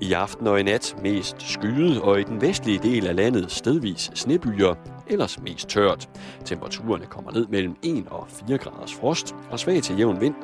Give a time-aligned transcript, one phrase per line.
[0.00, 4.10] I aften og i nat mest skyet, og i den vestlige del af landet stedvis
[4.14, 4.74] snebyer,
[5.06, 6.08] ellers mest tørt.
[6.44, 10.34] Temperaturerne kommer ned mellem 1 og 4 graders frost og svag til jævn vind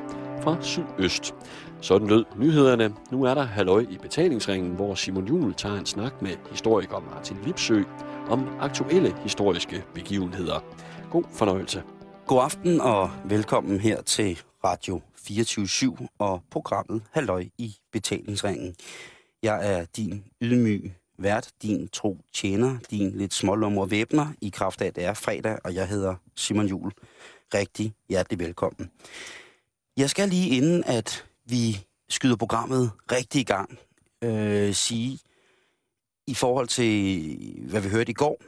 [0.41, 1.35] fra sydøst.
[1.81, 2.93] Sådan lød nyhederne.
[3.11, 7.37] Nu er der halløj i betalingsringen, hvor Simon Juhl tager en snak med historiker Martin
[7.45, 7.83] Lipsø
[8.29, 10.63] om aktuelle historiske begivenheder.
[11.11, 11.83] God fornøjelse.
[12.27, 18.75] God aften og velkommen her til Radio 24 og programmet Halløj i betalingsringen.
[19.43, 24.85] Jeg er din ydmyg vært, din tro tjener, din lidt smålummer væbner i kraft af,
[24.85, 26.91] at det er fredag, og jeg hedder Simon Jul.
[27.53, 28.91] Rigtig hjertelig velkommen.
[29.97, 33.79] Jeg skal lige inden, at vi skyder programmet rigtig i gang,
[34.21, 35.19] øh, sige,
[36.27, 38.41] i forhold til, hvad vi hørte i går,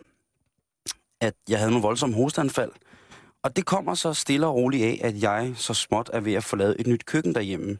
[1.22, 2.72] at jeg havde nogle voldsomme hosteanfald,
[3.44, 6.44] og det kommer så stille og roligt af, at jeg så småt er ved at
[6.44, 7.78] få lavet et nyt køkken derhjemme.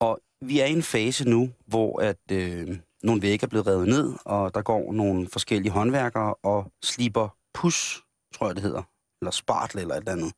[0.00, 3.88] Og vi er i en fase nu, hvor at øh, nogle vægge er blevet revet
[3.88, 8.02] ned, og der går nogle forskellige håndværkere og sliber pus,
[8.34, 8.82] tror jeg det hedder,
[9.20, 10.32] eller spartle eller et eller andet.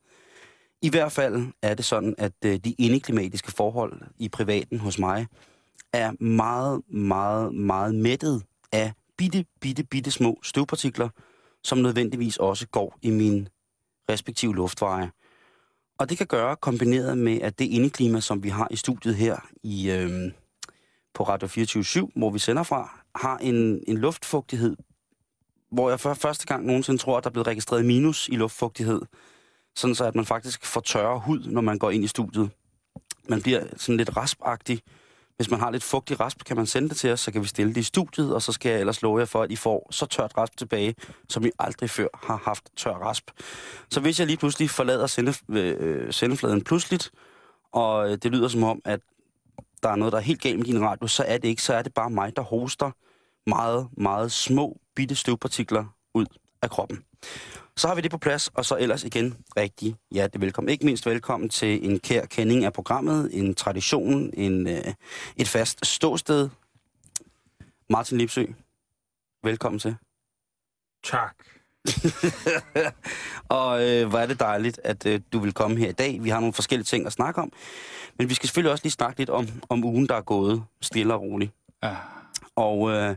[0.82, 5.26] I hvert fald er det sådan, at øh, de indeklimatiske forhold i privaten hos mig
[5.92, 8.42] er meget, meget, meget mættet
[8.72, 11.08] af bitte, bitte, bitte små støvpartikler,
[11.64, 13.48] som nødvendigvis også går i min
[14.10, 15.10] respektive luftveje.
[16.00, 19.36] Og det kan gøre kombineret med, at det indeklima, som vi har i studiet her
[19.62, 20.32] i, øh,
[21.14, 24.76] på Radio 24 hvor vi sender fra, har en, en luftfugtighed,
[25.72, 29.02] hvor jeg for første gang nogensinde tror, at der er blevet registreret minus i luftfugtighed.
[29.76, 32.50] Sådan så, at man faktisk får tørre hud, når man går ind i studiet.
[33.28, 34.80] Man bliver sådan lidt raspagtig.
[35.40, 37.46] Hvis man har lidt fugtig rasp, kan man sende det til os, så kan vi
[37.46, 39.88] stille det i studiet, og så skal jeg ellers love jer for, at I får
[39.90, 40.94] så tørt rasp tilbage,
[41.28, 43.30] som I aldrig før har haft tør rasp.
[43.90, 47.10] Så hvis jeg lige pludselig forlader sende, øh, sendefladen pludseligt,
[47.72, 49.00] og øh, det lyder som om, at
[49.82, 51.62] der er noget, der er helt galt med din radio, så er det ikke.
[51.62, 52.90] Så er det bare mig, der hoster
[53.46, 56.26] meget, meget små, bitte støvpartikler ud
[56.62, 57.04] af kroppen.
[57.76, 60.68] Så har vi det på plads, og så ellers igen rigtig hjertelig velkommen.
[60.68, 64.94] Ikke mindst velkommen til en kær kending af programmet, en tradition, en, øh,
[65.36, 66.48] et fast ståsted.
[67.90, 68.44] Martin Lipsø,
[69.44, 69.96] velkommen til.
[71.04, 71.34] Tak.
[73.58, 76.24] og øh, hvor er det dejligt, at øh, du vil komme her i dag.
[76.24, 77.52] Vi har nogle forskellige ting at snakke om.
[78.18, 81.14] Men vi skal selvfølgelig også lige snakke lidt om, om ugen, der er gået stille
[81.14, 81.52] og roligt.
[81.82, 81.96] Ja.
[82.56, 83.16] Og øh,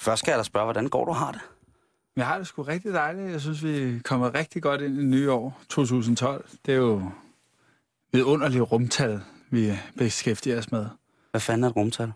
[0.00, 1.40] først skal jeg da spørge, hvordan går du har det?
[2.16, 3.32] Jeg har det sgu rigtig dejligt.
[3.32, 6.48] Jeg synes, vi er kommet rigtig godt ind i det nye år, 2012.
[6.66, 7.10] Det er jo
[8.12, 9.20] vidunderligt rumtal,
[9.50, 10.86] vi beskæftiger os med.
[11.30, 12.12] Hvad fanden er et rumtal?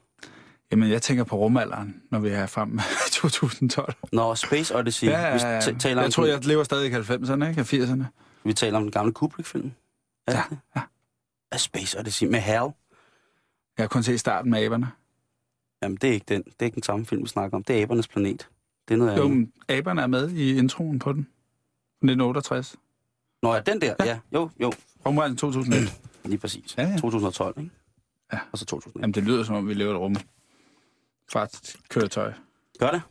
[0.70, 2.78] Jamen, jeg tænker på rumalderen, når vi er frem
[3.08, 3.94] i 2012.
[4.12, 5.06] Nå, Space Odyssey.
[5.06, 5.72] Ja, ja, ja.
[5.72, 7.60] Vi taler jeg tror, jeg lever stadig i 90'erne, ikke?
[7.60, 8.04] 80'erne.
[8.44, 9.72] Vi taler om den gamle Kubrick-film.
[10.28, 10.58] Ja, det?
[10.76, 10.80] ja.
[11.52, 12.72] A Space Odyssey med Hal.
[13.78, 14.90] Jeg har kun set starten med aberne.
[15.82, 16.42] Jamen, det er ikke den.
[16.42, 17.64] Det er ikke den samme film, vi snakker om.
[17.64, 18.48] Det er Abernes Planet.
[18.88, 19.50] Det er noget Jo, andet.
[19.68, 21.20] aberne er med i introen på den.
[21.20, 22.76] 1968.
[23.42, 23.94] Nå, ja, den der.
[24.00, 24.04] Ja.
[24.04, 24.18] ja.
[24.34, 24.72] Jo, jo.
[25.06, 26.00] Rumrejsen 2001.
[26.24, 26.74] Lige præcis.
[26.78, 26.96] Ja, ja.
[26.96, 27.70] 2012, ikke?
[28.32, 28.38] Ja.
[28.52, 29.02] Og så 2001.
[29.02, 30.16] Jamen, det lyder som om, vi lever et rum.
[31.32, 32.32] Fra et køretøj.
[32.78, 33.02] Gør det?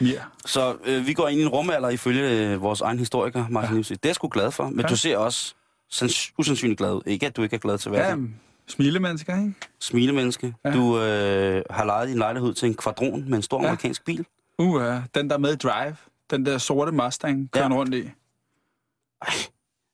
[0.00, 0.22] Ja.
[0.46, 3.82] Så øh, vi går ind i en rumalder ifølge øh, vores egen historiker, Martin ja.
[3.82, 4.64] Det er jeg sgu glad for.
[4.68, 4.82] Men ja.
[4.82, 4.88] Ja.
[4.88, 5.54] du ser også
[5.94, 7.02] sans- usandsynligt glad ud.
[7.06, 8.40] Ikke, at du ikke er glad til Ja, hverken.
[8.66, 9.54] smilemennesker, ikke?
[9.80, 10.54] Smilemenneske.
[10.64, 10.68] Ja.
[10.70, 10.76] Ja.
[10.76, 13.62] Du øh, har lejet din lejlighed til en kvadron med en stor ja.
[13.62, 13.68] Ja.
[13.68, 14.26] amerikansk bil.
[14.58, 15.02] Uh, ja.
[15.14, 15.96] den der med Drive.
[16.30, 17.74] Den der sorte Mustang, kører Ja.
[17.74, 18.10] rundt i.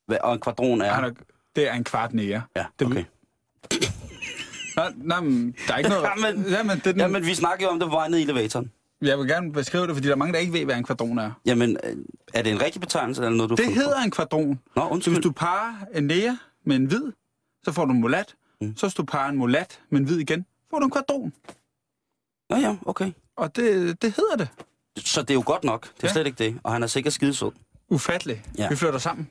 [0.06, 1.04] Hvad- Og en kvadron er...
[1.04, 1.10] Ja.
[1.56, 2.42] Det er en kvart nære.
[2.56, 3.04] Ja, Det- okay.
[4.76, 6.04] Nej, nej, men der er ikke noget...
[6.24, 8.72] Jamen, Jamen, det den, Jamen, vi snakker jo om det på vej ned i elevatoren.
[9.02, 11.18] Jeg vil gerne beskrive det, fordi der er mange, der ikke ved, hvad en kvadron
[11.18, 11.30] er.
[11.46, 11.96] Jamen, øh,
[12.34, 14.56] er det en rigtig betegnelse, eller noget, du Det hedder en kvadron.
[14.56, 14.62] På?
[14.76, 15.14] Nå, Så undskyld.
[15.14, 17.12] hvis du parer en nære med en hvid,
[17.64, 18.34] så får du en mulat.
[18.60, 18.76] Mm.
[18.76, 21.32] Så hvis du parer en mulat med en hvid igen, får du en kvadron.
[22.50, 23.12] Ja, ja, okay.
[23.38, 24.48] Og det, det hedder det.
[25.06, 25.82] Så det er jo godt nok.
[25.96, 26.12] Det er Ja.
[26.12, 26.60] slet ikke det.
[26.64, 27.50] Og han er sikkert skidesød.
[27.88, 28.40] Ufatteligt.
[28.58, 28.68] Ja.
[28.68, 29.30] Vi flytter sammen.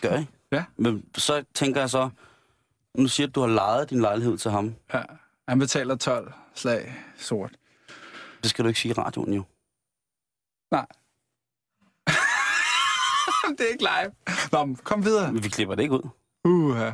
[0.00, 0.26] Gør I?
[0.52, 0.64] Ja.
[0.76, 2.10] Men så tænker jeg så...
[2.94, 4.74] Nu siger du, at du har lejet din lejlighed til ham.
[4.94, 5.02] Ja.
[5.48, 7.50] Han betaler 12 slag sort.
[8.42, 9.44] Det skal du ikke sige i radioen, jo.
[10.70, 10.86] Nej.
[13.58, 14.12] det er ikke live.
[14.52, 15.32] Nå, kom videre.
[15.32, 16.08] Men vi klipper det ikke ud.
[16.44, 16.92] Uh, ja.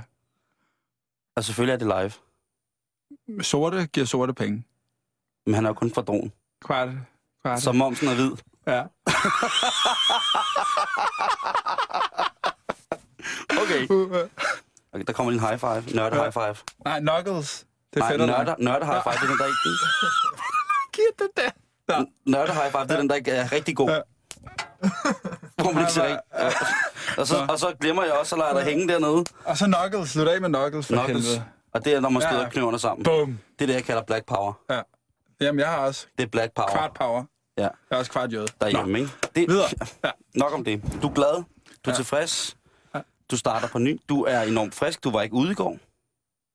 [1.36, 1.86] Og selvfølgelig er det
[3.28, 3.42] live.
[3.42, 4.64] Sorte giver sorte penge.
[5.46, 6.32] Men han er jo kun kvadron.
[6.64, 6.88] Kvart.
[7.42, 7.62] Kvart.
[7.62, 8.30] Så momsen er hvid.
[8.66, 8.82] Ja.
[13.62, 13.88] Okay.
[14.94, 14.98] Ja.
[14.98, 15.94] okay der kommer lige en high five.
[15.96, 16.22] Nørde Ja.
[16.22, 16.54] high five.
[16.84, 17.66] Nej, Knuckles.
[17.94, 19.58] Det er Nej, nørde, nørde high five, det er den, der ikke...
[20.94, 21.50] Giv det der.
[21.94, 22.04] Ja.
[22.26, 23.90] Nørde high five, det er den, der ikke er rigtig god.
[23.90, 24.00] Ja.
[25.62, 26.04] Hvor man ikke ser.
[26.04, 26.18] Ja.
[27.18, 29.24] Og så, og så glemmer jeg også at lade dig hænge dernede.
[29.44, 30.10] Og så Knuckles.
[30.10, 31.24] Slut af med Knuckles, for Knuckles.
[31.26, 31.44] helvede.
[31.74, 32.28] Og det er, når man Ja.
[32.28, 33.04] støder knæverne sammen.
[33.04, 33.38] Bum.
[33.58, 34.52] Det er det, jeg kalder black power.
[35.44, 37.24] Jamen, jeg har også Det er black power kvart power.
[37.58, 37.62] Ja.
[37.62, 38.46] Jeg har også kvart jøde.
[38.60, 39.10] derhjemme, ikke?
[39.34, 39.68] Det, Videre.
[40.04, 40.10] Ja.
[40.34, 40.82] Nok om det.
[41.02, 41.34] Du er glad.
[41.34, 41.44] Du er
[41.86, 41.94] Ja.
[41.94, 42.56] tilfreds.
[42.94, 43.00] Ja.
[43.30, 44.00] Du starter på ny.
[44.08, 45.04] Du er enormt frisk.
[45.04, 45.78] Du var ikke ude i går.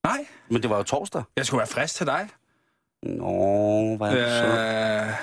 [0.04, 1.24] Nej, Men det var jo torsdag.
[1.38, 2.30] jeg skulle være frisk til dig.
[3.04, 4.46] Nå, hvad er det så?
[4.46, 5.16] Øh,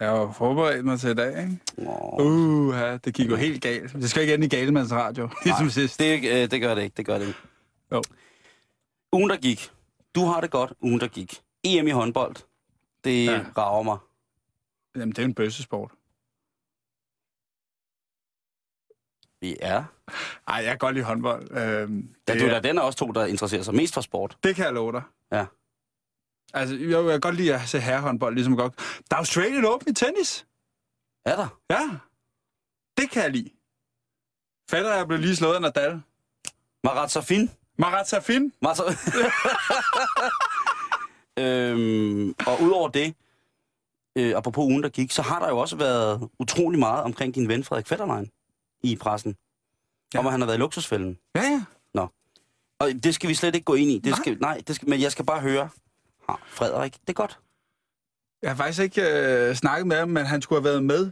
[0.00, 1.58] jeg har forberedt mig til i dag, ikke?
[1.78, 2.16] Nå.
[2.20, 3.92] Uh, ja, det gik jo helt galt.
[3.92, 5.98] Det skal ikke ende i Galemands radio, ligesom sidst.
[6.00, 6.94] Det, øh, det gør det ikke.
[6.96, 7.38] Det gør det ikke.
[7.92, 8.02] Jo.
[9.12, 9.70] Ugen, der gik.
[10.14, 10.72] Du har det godt.
[10.80, 11.40] Ugen, der gik.
[11.64, 12.36] EM i håndbold.
[13.04, 13.44] Det Ja.
[13.56, 13.98] rager mig.
[14.94, 15.90] Jamen, det er en bøssesport.
[19.42, 19.84] Ja.
[20.48, 21.50] Ej, jeg kan godt lide håndbold.
[21.50, 24.00] Øhm, ja det, du er da den er også to, der interesserer sig mest for
[24.00, 24.36] sport.
[24.42, 25.02] det kan jeg love dig.
[25.32, 25.46] Ja.
[26.54, 28.74] Altså, jeg, jeg kan godt lide at se herrehåndbold, ligesom godt.
[29.10, 30.46] Der er Australian Open i tennis.
[31.24, 31.60] Er der?
[31.70, 31.90] Ja,
[32.96, 33.50] det kan jeg lide.
[34.70, 36.02] Fatter, jeg blev lige slået af Nadal.
[36.84, 37.50] Marat Safin?
[37.78, 38.52] Marat Safin.
[38.62, 38.78] Marat
[41.38, 43.14] øhm, og udover det,
[44.18, 47.48] øh, apropos ugen, der gik, så har der jo også været utrolig meget omkring din
[47.48, 48.30] ven Frederik Fetterlein
[48.82, 49.36] i pressen.
[50.14, 50.18] Ja.
[50.18, 51.18] Om at han har været i luksusfælden.
[51.34, 51.64] Ja, ja.
[52.78, 53.94] Og det skal vi slet ikke gå ind i.
[53.98, 54.18] Det Nej.
[54.18, 55.68] skal, nej, det skal, men jeg skal bare høre.
[56.28, 57.38] Ha, Frederik, det er godt.
[58.42, 61.10] Jeg har faktisk ikke øh, snakket med ham, men han skulle have været med.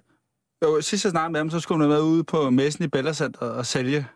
[0.65, 2.89] Jo, sidst jeg snakkede med ham, så skulle han have været ude på messen i
[2.89, 4.07] Bella Center og sælge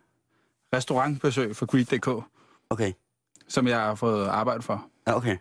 [0.75, 2.25] restaurantbesøg for Greed.dk,
[2.71, 2.93] Okay.
[3.49, 4.87] som jeg har fået arbejde for.
[5.07, 5.37] Ja, okay.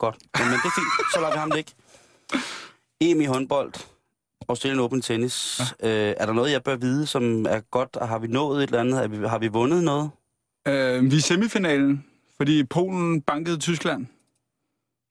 [0.00, 0.16] Godt.
[0.38, 1.12] Men, men det er fint.
[1.14, 1.72] Så lader vi ham ligge.
[3.00, 3.72] EM i håndbold.
[4.48, 5.60] Australian Open Tennis.
[5.82, 5.88] Ja.
[5.88, 7.96] Øh, er der noget, jeg bør vide, som er godt?
[7.96, 8.94] Og har vi nået et eller andet?
[8.96, 10.10] Har vi, har vi vundet noget?
[10.68, 12.04] Øh, vi er semifinalen,
[12.36, 14.06] fordi Polen bankede Tyskland.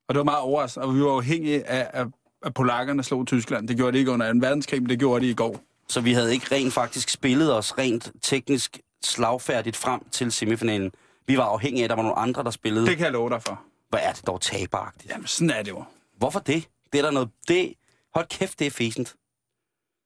[0.08, 2.08] Og det var meget overraskende, og vi var afhængige af, at,
[2.46, 3.68] at polakkerne slog Tyskland.
[3.68, 4.40] Det gjorde de ikke under 2.
[4.40, 5.62] verdenskrig, men det gjorde de i går.
[5.88, 10.92] Så vi havde ikke rent faktisk spillet os rent teknisk slagfærdigt frem til semifinalen.
[11.28, 12.86] Vi var afhængige af, at der var nogle andre, der spillede.
[12.86, 13.62] Det kan jeg love dig for.
[13.90, 15.12] Hvad er det dog taberagtigt?
[15.12, 15.84] Jamen, sådan er det jo.
[16.18, 16.70] Hvorfor det?
[16.94, 17.30] Det er der noget...
[17.48, 17.74] Det...
[18.16, 19.16] Hold kæft, det er fæsent.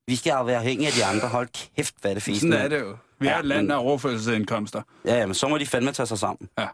[0.07, 1.27] Vi skal jo være afhængige af de andre.
[1.27, 2.53] Hold kæft, hvad er det fæsent.
[2.53, 2.97] Sådan er det jo.
[3.19, 4.81] Vi er Ja, et land af overførselsindkomster.
[5.05, 6.49] Ja, ja, men så må de fandme tage sig sammen.
[6.57, 6.67] Ja.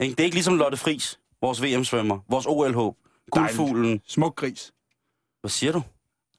[0.00, 0.14] Ikke?
[0.14, 2.96] Det er ikke ligesom Lotte Fris, vores VM-svømmer, vores OL-håb,
[3.30, 4.00] guldfuglen.
[4.06, 4.72] Smuk gris.
[5.40, 5.82] Hvad siger du?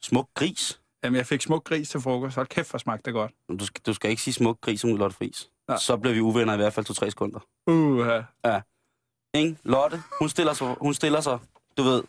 [0.01, 0.81] Smuk gris?
[1.03, 2.35] Jamen, jeg fik smuk gris til frokost.
[2.35, 3.31] Hold kæft, hvor smagte det godt.
[3.59, 5.50] Du skal, du skal ikke sige smuk gris som Lotte Fris.
[5.67, 5.77] Nej.
[5.77, 7.39] Så bliver vi uvenner i hvert fald to-tre sekunder.
[7.67, 8.07] Uh,
[8.45, 8.62] ja.
[9.33, 9.57] Ikke?
[9.63, 11.39] Lotte, hun stiller, sig, hun stiller sig,
[11.77, 12.03] du ved,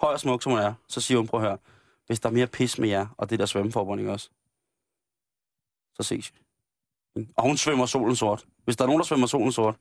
[0.00, 0.74] høj og smuk som hun er.
[0.88, 1.58] Så siger hun, prøv at høre,
[2.06, 4.28] hvis der er mere pis med jer, og det der svømmeforbund, ikke også?
[5.94, 7.26] Så ses vi.
[7.36, 8.44] Og hun svømmer solen sort.
[8.64, 9.74] Hvis der er nogen, der svømmer solen sort,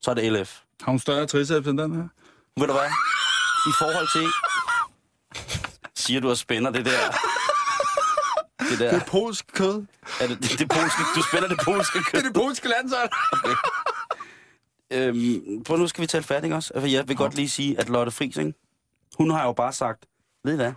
[0.00, 0.60] så er det LF.
[0.82, 2.08] Har hun større triceps end den her?
[2.60, 2.90] Ved du hvad?
[3.66, 4.26] I forhold til...
[5.94, 7.00] Siger du og spænder det der...
[8.70, 8.90] Det der...
[8.90, 9.86] Det er polsk kød.
[10.20, 12.20] Er det, det, det polske, du spænder det polske Det kød.
[12.20, 13.10] er det polske landshold.
[14.92, 16.74] Øhm, prøv nu skal vi tale færdigt også.
[16.74, 18.54] Altså, jeg vil godt lige sige, at Lotte Friis, ikke?
[19.18, 20.06] hun har jo bare sagt,
[20.44, 20.72] ved I hvad?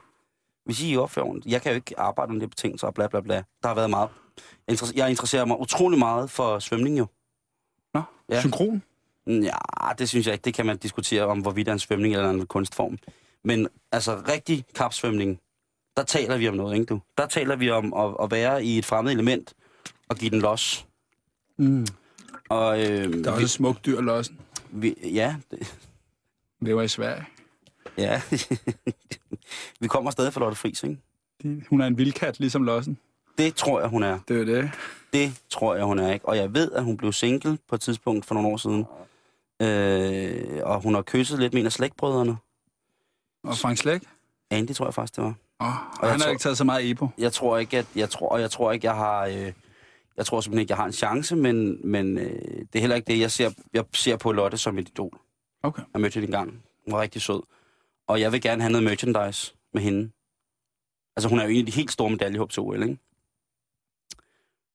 [0.65, 3.07] Hvis I er opfører ordentligt, jeg kan jo ikke arbejde under de betingelser og bla
[3.07, 3.35] bla bla.
[3.61, 4.09] Der har været meget.
[4.95, 7.05] Jeg interesserer- mig utrolig meget for svømning jo.
[7.93, 8.39] Nå, Ja.
[8.41, 8.83] synkron.
[9.27, 9.57] Ja,
[9.97, 10.43] det synes jeg ikke.
[10.45, 12.97] Det kan man diskutere om, hvorvidt er en svømning eller en kunstform.
[13.43, 15.39] Men altså, rigtig kapsvømning,
[15.97, 17.01] der taler vi om noget, ikke du?
[17.17, 19.53] Der taler vi om at, at være i et fremmed element
[20.09, 20.85] og give den los.
[21.57, 21.87] Mm.
[22.49, 24.39] Og øh, Der er også et smukt dyr, lossen.
[24.71, 25.77] vi, vi, ja, det,
[26.65, 27.25] Det var i Sverige.
[27.97, 28.21] ja.
[29.79, 30.97] vi kommer stadig fra Lotte Friis, ikke?
[31.43, 32.97] De- Hun er en vildkat, ligesom lossen.
[33.37, 34.19] Det tror jeg, hun er.
[34.27, 34.71] Det er det.
[35.13, 36.27] Det tror jeg, hun er, ikke?
[36.27, 38.85] Og jeg ved, at hun blev single på et tidspunkt for nogle år siden.
[39.61, 42.37] Øh, og hun har kysset lidt med en af slægtbrødrene.
[43.43, 44.01] Og Frank Slæk?
[44.51, 45.33] Andy, tror jeg faktisk, det var.
[45.59, 47.09] Oh, og han har tror- ikke taget så meget EPO.
[47.17, 49.51] jeg tror ikke, at jeg tror, og jeg tror ikke, jeg har, øh,
[50.17, 53.07] jeg tror simpelthen ikke, jeg har en chance, men, men øh, det er heller ikke
[53.07, 55.19] det, jeg ser, jeg ser på Lotte som et idol.
[55.63, 55.83] Okay.
[55.93, 56.63] Jeg mødte hende engang.
[56.85, 57.41] Hun var rigtig sød.
[58.07, 60.11] Og jeg vil gerne have noget merchandise med hende.
[61.15, 62.97] Altså, hun er jo en af de helt store medaljehåb til OL, ikke?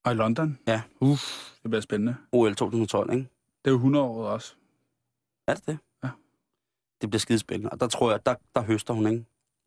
[0.05, 0.59] Og i London?
[0.67, 0.83] Ja.
[1.01, 2.17] Uff, det bliver spændende.
[2.33, 3.29] OL 2012, ikke?
[3.65, 4.55] Det er jo 100 år også.
[5.47, 5.79] Er det det?
[6.05, 6.09] Ja.
[7.01, 7.71] Det bliver skidespændende.
[7.71, 9.25] Og der tror jeg, der, der høster hun, ikke?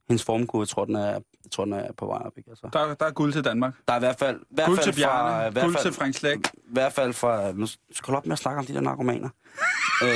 [0.07, 2.49] Hendes formkurve, jeg tror, den er, jeg tror, den er på vej op, ikke?
[2.49, 2.69] Altså.
[2.73, 3.73] Der, der er guld til Danmark.
[3.87, 4.39] Der er i hvert fald...
[4.41, 5.53] i Hvert Guld fald til Bjarne.
[5.53, 6.37] Fra, Guld fald, til Frank Slæk.
[6.53, 7.51] I hvert fald fra...
[7.51, 9.29] Nu skal op med at snakke om de der narkomaner.
[10.03, 10.07] øh,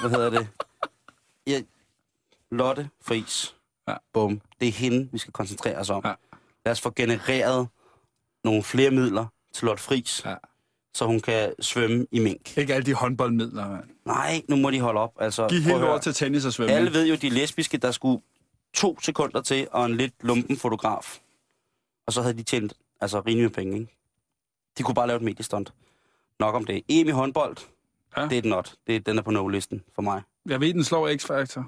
[0.00, 0.48] hvad hedder det?
[1.46, 1.60] Ja,
[2.50, 3.54] Lotte Fris.
[3.88, 3.94] Ja.
[4.12, 4.40] Bum.
[4.60, 6.02] Det er hende, vi skal koncentrere os om.
[6.04, 6.12] Ja.
[6.64, 7.68] Lad os få genereret
[8.44, 10.34] nogle flere midler til Lotte Fris, Ja.
[10.94, 12.56] så hun kan svømme i mink.
[12.58, 13.84] Ikke alle de håndboldmidler, mand.
[14.04, 15.12] Nej, nu må de holde op.
[15.20, 16.78] Altså, Giv helt over til tennis og svømning.
[16.78, 18.22] Alle ved jo, de lesbiske, der skulle
[18.74, 21.20] to sekunder til, og en lidt lumpen fotograf.
[22.06, 23.92] Og så havde de tjent altså, rimelig med penge, ikke?
[24.78, 25.72] De kunne bare lave et mediestunt.
[26.40, 26.82] Nok om det.
[26.88, 27.56] EM i håndbold.
[28.16, 28.22] Ja.
[28.22, 28.74] Det er den not.
[28.86, 30.22] Det er, den er på no-listen for mig.
[30.46, 31.62] Jeg ved, den slår X-Factor.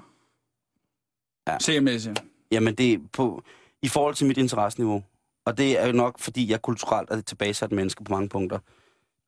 [1.47, 1.57] Ja.
[1.59, 2.23] Seriemæssigt.
[2.51, 3.43] Jamen, det er på,
[3.81, 5.03] i forhold til mit interesseniveau,
[5.45, 8.59] og det er jo nok, fordi jeg kulturelt er tilbagesat menneske på mange punkter,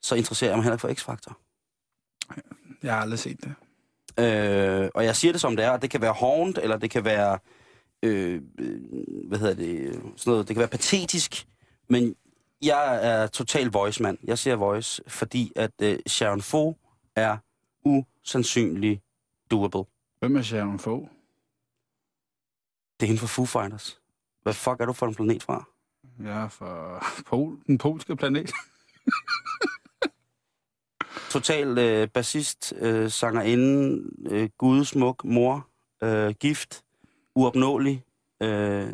[0.02, 1.34] så interesserer jeg mig heller ikke for X-Factor.
[2.84, 3.56] Jeg har aldrig set det.
[4.20, 6.92] Øh, og jeg siger det som det er, og det kan være hårdt, eller det
[6.92, 7.40] kan være,
[8.04, 8.82] øh, øh,
[9.28, 11.48] hvad hedder det, sådan noget, det kan være patetisk,
[11.90, 12.16] men
[12.62, 14.18] jeg er total voice-mand.
[14.24, 16.78] Jeg siger voice, fordi at øh, Sharon Fo
[17.16, 17.38] er
[17.86, 19.02] usandsynlig
[19.52, 19.84] doable.
[20.20, 21.08] Hvem er Sharon Fogh?
[23.00, 24.02] Det er hende fra Foo Fighters.
[24.44, 25.70] Hvad fuck er du for en planet fra?
[26.24, 28.52] Jeg er fra Pol, den polske planet.
[31.32, 35.70] Total øh, bassist, øh, sangerinde, øh, gudsmuk, mor,
[36.04, 36.84] øh, gift,
[37.36, 38.04] uopnåelig,
[38.44, 38.94] øh,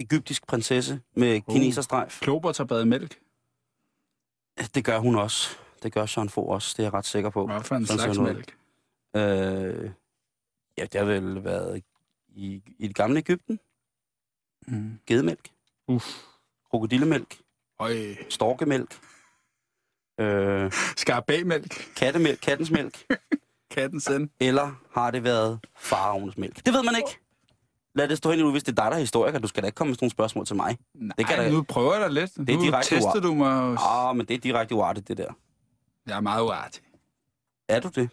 [0.00, 1.54] egyptisk prinsesse med Uh.
[1.54, 2.20] kineserstrejf.
[2.20, 3.20] Klobert har badet mælk.
[4.74, 5.56] Det gør hun også.
[5.82, 7.46] Det gør Søren Fogh også, det er jeg ret sikker på.
[7.46, 8.56] Hvad for en Sådan slags mælk?
[9.16, 9.90] Øh,
[10.78, 11.82] ja, det har vel været
[12.28, 13.60] i, i det gamle Ægypten.
[14.66, 14.98] Mm.
[15.06, 15.50] Gedemælk,
[15.88, 16.06] Uff.
[16.70, 17.38] krokodillemælk,
[17.78, 18.14] Øj.
[18.30, 19.00] storkemælk,
[20.20, 21.94] øh, Skarbagmælk.
[21.96, 23.06] kattemælk, kattens mælk,
[23.74, 24.28] Katten send.
[24.40, 26.66] eller har det været faraones mælk?
[26.66, 27.18] Det ved man ikke.
[27.94, 29.38] Lad det stå hen nu, hvis det er dig, der er historiker.
[29.38, 30.78] Du skal da ikke komme med sådan nogle spørgsmål til mig.
[30.94, 32.36] Nej, Det kan da- nu prøver jeg da lidt.
[32.36, 33.76] er nu direkte tester du mig.
[33.78, 35.32] Ah, men det er direkte uartigt, det der.
[36.06, 36.82] Jeg er meget uartig.
[37.68, 38.10] Er du det?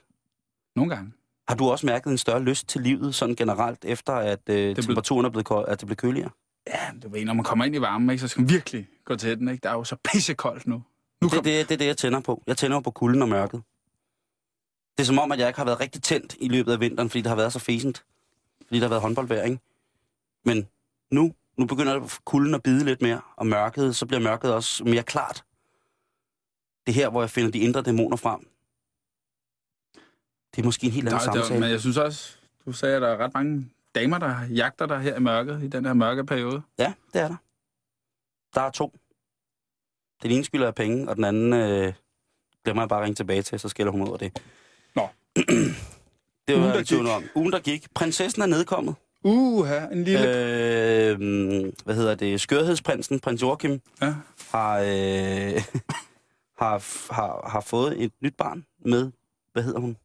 [0.76, 1.12] Nogle gange.
[1.48, 4.76] Har du også mærket en større lyst til livet, sådan generelt, efter at øh, blev-
[4.76, 6.30] temperaturen er blevet, kold, at det blev køligere?
[6.68, 9.16] Ja, du ved, når man kommer ind i varmen, ikke, så skal man virkelig gå
[9.16, 9.50] til den.
[9.50, 9.62] Ikke?
[9.64, 10.76] Der er jo så pissekoldt nu.
[10.76, 10.84] Nu
[11.22, 11.44] Det er kom...
[11.44, 12.44] det, det er det, jeg tænder på.
[12.48, 13.62] Jeg tænder på kulden og mørket.
[14.98, 17.10] Det er som om, at jeg ikke har været rigtig tændt i løbet af vinteren,
[17.10, 18.06] fordi det har været så fæsent.
[18.68, 19.60] Fordi der har været håndboldvejr, ikke?
[20.46, 20.68] Men
[21.12, 25.04] nu, nu begynder kulden at bide lidt mere, og mørket, så bliver mørket også mere
[25.04, 25.44] klart.
[26.86, 28.48] Det er her, hvor jeg finder de indre dæmoner frem.
[30.56, 31.60] Det er måske en helt anden der, der, samtale.
[31.60, 35.00] men jeg synes også, du sagde, at der er ret mange damer, der jagter dig
[35.00, 36.62] her i mørket, i den her mørke periode.
[36.80, 37.36] Ja, det er der.
[38.54, 38.94] Der er to.
[40.24, 41.94] Den ene skylder jeg penge, og den anden øh,
[42.64, 44.42] glemmer jeg bare at ringe tilbage til, så skælder hun ud over det.
[46.48, 47.24] Det var jeg i om.
[47.36, 47.94] Ugen, der gik.
[47.94, 48.96] Prinsessen er nedkommet.
[49.24, 50.28] Uha, en lille...
[50.28, 51.20] Øh.
[51.86, 52.42] Hvad hedder det?
[52.42, 54.16] Skørhedsprinsen, prins Joachim, Ja.
[54.52, 54.86] har, øh,
[56.62, 59.12] har, har, har fået et nyt barn med,
[59.54, 59.98] hvad hedder hun?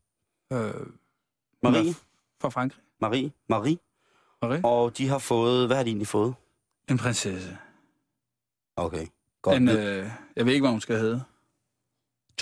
[0.52, 0.86] Øh,
[1.62, 1.94] Marie.
[2.40, 2.82] fra Frankrig.
[3.00, 3.32] Marie.
[3.48, 3.78] Marie.
[4.42, 4.64] Marie.
[4.64, 6.34] Og de har fået, hvad har de egentlig fået?
[6.90, 7.56] En prinsesse.
[8.76, 9.06] Okay,
[9.42, 9.56] godt.
[9.56, 11.22] En, øh, jeg ved ikke, hvad hun skal hedde.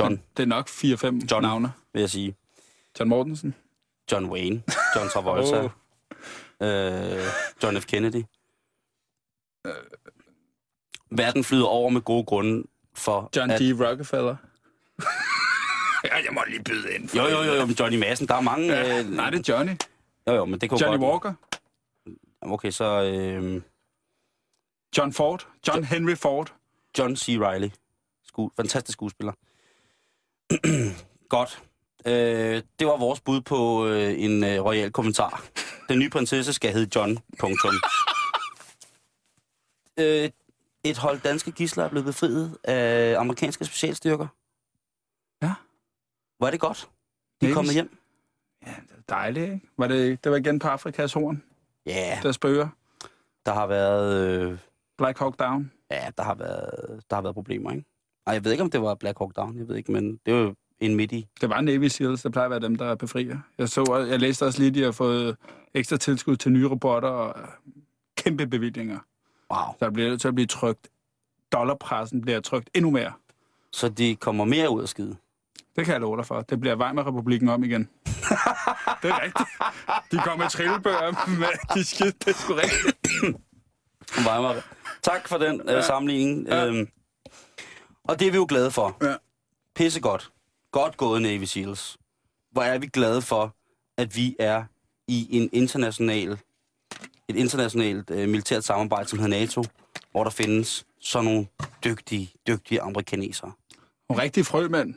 [0.01, 1.43] John, Men Det er nok 4-5 John.
[1.43, 1.73] navne.
[1.93, 2.35] vil jeg sige.
[2.99, 3.55] John Mortensen.
[4.13, 4.63] John Wayne.
[4.97, 5.63] John Travolta.
[5.65, 5.71] Åh.
[6.61, 7.25] øh,
[7.63, 7.87] John F.
[7.87, 8.23] Kennedy.
[11.11, 13.31] Verden flyder over med gode grunde for...
[13.37, 13.63] John at, D.
[13.63, 14.37] Rockefeller.
[16.05, 17.17] ja, jeg må lige byde ind.
[17.17, 18.73] Jo, jo, jo, jo, men Johnny Madsen, der er mange...
[18.73, 19.73] Ja, øh, nej, det er Johnny.
[20.27, 21.11] Jo, jo, men det kunne Johnny godt...
[21.11, 21.33] Walker.
[22.41, 23.63] Okay, så øh,
[24.99, 25.49] John Ford.
[25.69, 26.55] John Henry Ford.
[26.99, 27.29] John C.
[27.41, 27.69] Reilly.
[28.25, 29.33] Sku, fantastisk skuespiller.
[31.37, 31.63] godt.
[32.07, 35.45] Øh, det var vores bud på øh, en øh, royal kommentar.
[35.89, 37.19] Den nye prinsesse skal hedde John.
[37.41, 37.75] Punktum.
[40.01, 40.31] øh,
[40.85, 44.27] et hold danske gisler er blevet befriet af amerikanske specialstyrker.
[45.43, 45.55] Ja.
[46.41, 46.89] Var det godt?
[47.41, 47.99] De er kommet hjem.
[48.67, 49.67] Ja, det er dejligt, ikke?
[49.79, 51.43] Var det, det var igen på Afrikas horn,
[51.87, 52.23] Ja, yeah.
[52.23, 52.69] der spøger.
[53.47, 54.29] der har været...
[54.43, 54.59] Øh,
[54.99, 55.73] Black Hawk Down.
[55.91, 57.85] ja, der har været, der har været problemer, ikke?
[58.27, 59.59] Ej, jeg ved ikke, om det var Black Hawk Down.
[59.59, 61.27] Jeg ved ikke, men det var jo en midt i.
[61.41, 63.39] Det var Navy Seals, der plejer at være dem, der befrier.
[63.59, 65.37] Jeg, så, jeg læste også lige, at de har fået
[65.75, 67.49] ekstra tilskud til nye robotter og øh,
[68.17, 68.99] kæmpe bevillinger.
[69.53, 69.75] Wow.
[69.81, 70.89] Der bliver nødt til at blive trygt.
[71.53, 73.13] Dollarpressen bliver trykt endnu mere.
[73.73, 75.17] Så de kommer mere ud af skide.
[75.77, 76.41] Det kan jeg love dig for.
[76.41, 77.81] Det bliver Weimar-republiken om igen.
[79.03, 79.49] det er rigtigt.
[80.11, 82.13] De kommer med trillebøger med de skid.
[82.13, 82.97] Det er sgu rigtigt.
[84.19, 84.65] Weimar.
[85.03, 85.83] Tak for den øh, Ja.
[85.83, 86.47] sammenligning.
[86.47, 86.67] Ja.
[86.67, 86.89] Øhm,
[88.05, 88.97] og det er vi jo glade for.
[89.03, 89.15] Ja.
[89.75, 90.31] Pissegodt.
[90.75, 91.97] Godt gået, Navy Seals.
[92.53, 93.55] Hvor er vi glade for,
[93.99, 94.65] at vi er
[95.09, 96.39] i en international,
[97.29, 99.65] et internationalt øh, militært samarbejde, som hedder NATO,
[100.11, 101.47] hvor der findes sådan nogle
[101.85, 103.53] dygtige, dygtige amerikanere.
[104.09, 104.95] Nogle rigtige frømænd.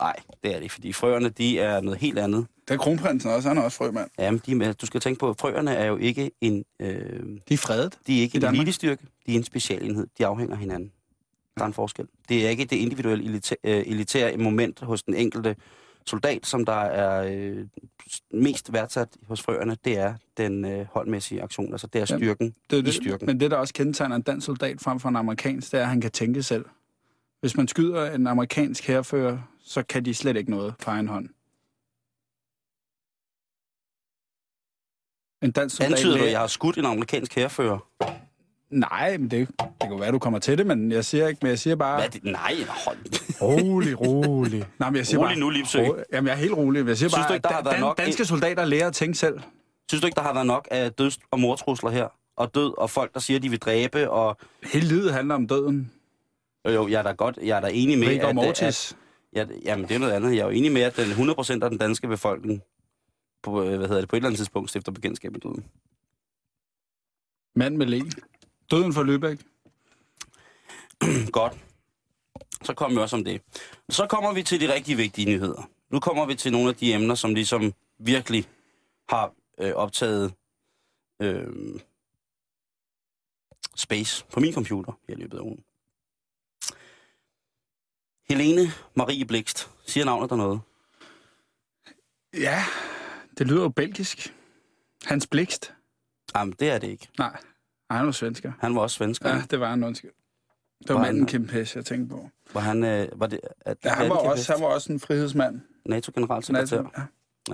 [0.00, 2.46] Nej, det er det, fordi frøerne, de er noget helt andet.
[2.68, 3.48] Det er kronprinsen også.
[3.48, 4.10] Han er også frømand.
[4.18, 7.54] Jamen, de, er- du skal tænke på, at frøerne er jo ikke en, øh, De
[7.54, 7.98] er fredet.
[8.06, 10.06] de er ikke I en elitestyrke, de er en specialenhed.
[10.18, 10.92] De afhænger af hinanden.
[11.58, 12.08] Der er en forskel.
[12.28, 15.56] Det er ikke det individuelle elitæ- øh, elitære moment hos den enkelte
[16.06, 17.66] soldat, som der er øh,
[18.32, 21.72] mest værdsat hos frøerne, det er den øh, holdmæssige aktion.
[21.72, 22.94] Altså det er Jamen, styrken Det er i det.
[22.94, 23.26] styrken.
[23.26, 25.88] Men det, der også kendetegner en dansk soldat frem for en amerikansk, det er, at
[25.88, 26.64] han kan tænke selv.
[27.40, 31.28] Hvis man skyder en amerikansk herfører, så kan de slet ikke noget på egen hånd.
[35.42, 37.78] En dansk soldat Antyder du, at jeg har skudt en amerikansk herfører?
[38.70, 41.50] Nej, men det, det kan være, du kommer til det, men jeg siger ikke, men
[41.50, 42.00] jeg siger bare...
[42.00, 42.24] Hvad det?
[42.24, 42.98] Nej, hold.
[43.42, 44.64] Rolig, rolig.
[44.78, 45.78] Nej, men jeg siger Rolig bare, nu, Lipsø.
[45.86, 46.78] Ro- Jamen, jeg er helt rolig.
[46.86, 48.94] Jeg siger Synes bare, du ikke, der har været dan- nok- danske soldater lærer at
[48.94, 49.40] tænke selv.
[49.90, 52.08] Synes du ikke, der har været nok af døds- og mortrusler her?
[52.36, 54.36] Og død, og folk, der siger, de vil dræbe, og...
[54.72, 55.92] Hele livet handler om døden.
[56.66, 58.96] Jo, jo, jeg er da godt, jeg er da enig med, Rigor at, Mortis.
[59.36, 60.30] at, at, jamen, det er noget andet.
[60.30, 62.62] Jeg er jo enig med, at den 100% af den danske befolkning
[63.42, 65.64] på, øh, hvad hedder det, på et eller andet tidspunkt stifter bekendtskab med døden.
[67.56, 68.02] Mand med læg.
[68.70, 69.44] Døden for Lübeck.
[71.30, 71.52] Godt.
[72.62, 73.42] Så kommer vi også om det.
[73.88, 75.70] Så kommer vi til de rigtig vigtige nyheder.
[75.90, 78.48] Nu kommer vi til nogle af de emner, som ligesom virkelig
[79.08, 80.34] har øh, optaget
[81.20, 81.80] øh,
[83.76, 85.64] space på min computer her i løbet af ugen.
[88.28, 89.70] Helene Marie Blikst.
[89.86, 90.60] Siger navnet der noget?
[92.34, 92.64] Ja,
[93.38, 94.34] det lyder jo belgisk.
[95.04, 95.74] Hans Blikst.
[96.34, 97.08] Jamen, det er det ikke.
[97.18, 97.40] Nej,
[97.90, 98.52] Nej han var svensker.
[98.60, 99.28] Han var også svensker.
[99.28, 99.42] Ja, Ja.
[99.50, 100.10] det var han, undskyld.
[100.80, 102.30] Det var Var manden han- Kim Pesch, jeg tænkte på.
[102.54, 105.60] Var han, øh, var det, at, Ja, han var, også, han var også en frihedsmand.
[105.86, 106.76] NATO-generalsekretær?
[106.76, 106.82] Ja.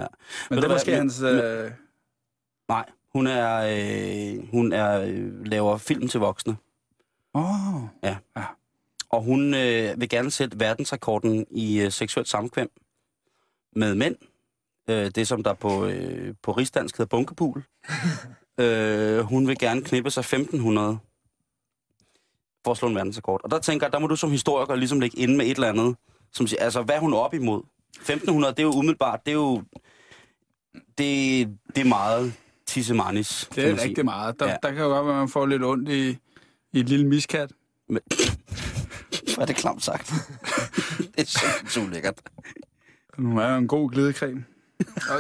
[0.01, 0.07] Ja.
[0.51, 1.23] Men Ved det er hvad, måske hans...
[1.23, 1.71] Øh...
[2.69, 3.55] Nej, hun er,
[4.39, 6.57] øh, hun er øh, laver film til voksne.
[7.35, 7.83] Åh, oh,
[9.11, 12.71] Og hun øh, vil gerne sætte verdensrekorden i øh, seksuelt samkvem
[13.77, 14.17] med mænd.
[14.91, 17.63] Øh, det, som der på, øh, på rigsdansk hedder bunkepul.
[18.61, 20.99] øh, hun vil gerne knippe sig 1500
[22.65, 23.41] for at slå en verdensrekord.
[23.45, 25.69] Og der tænker jeg, der må du som historiker ligesom lægge ind med et eller
[25.69, 25.97] andet.
[26.33, 27.63] Som siger, altså, hvad er hun op imod?
[27.97, 29.63] 1500, det er jo umiddelbart, det er jo...
[30.99, 32.35] Det, det er meget
[32.67, 34.41] tissemanis, det er rigtig meget.
[34.41, 34.57] Der, Ja.
[34.63, 36.09] der kan jo godt være, at man får lidt ondt i,
[36.73, 37.53] i et lille miskat.
[39.35, 40.07] Hvor er det klamt sagt.
[41.17, 42.21] det er simpelthen så ulækkert.
[43.19, 44.45] Nu er jo en god glidecreme.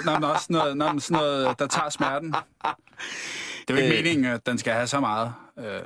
[0.04, 2.28] Nej, men også sådan noget, nej, men sådan noget, der tager smerten.
[2.33, 4.04] Det er jo ikke Øh.
[4.04, 5.80] meningen, at den skal have så meget, øh,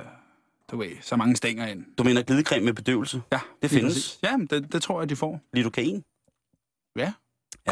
[0.71, 1.85] du ved, så mange stænger ind.
[1.97, 3.21] Du mener glidecreme med bedøvelse?
[3.31, 4.19] Ja, Det findes.
[4.23, 5.41] Ja, det, det tror jeg, de får.
[5.53, 6.03] Lidocain?
[6.95, 7.13] Ja,
[7.67, 7.71] Ja.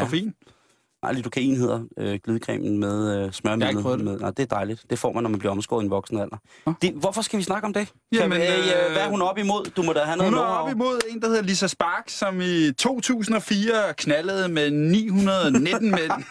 [1.02, 3.60] Nej, lidocain hedder øh, glidecremen med øh, smørmiddel.
[3.60, 4.04] Jeg har ikke prøvet det.
[4.04, 4.84] Med, nej, det er dejligt.
[4.90, 6.36] Det får man, når man bliver omskåret i en voksen alder.
[6.66, 6.72] Nå.
[6.82, 7.88] Det, hvorfor skal vi snakke om det?
[8.12, 9.64] Jamen, kan vi, øh, øh, hvad er hun op imod?
[9.76, 12.40] Du må da have noget Hun er op imod en, der hedder Lisa Spark, som
[12.40, 16.10] i 2004 knaldede med 919 mænd.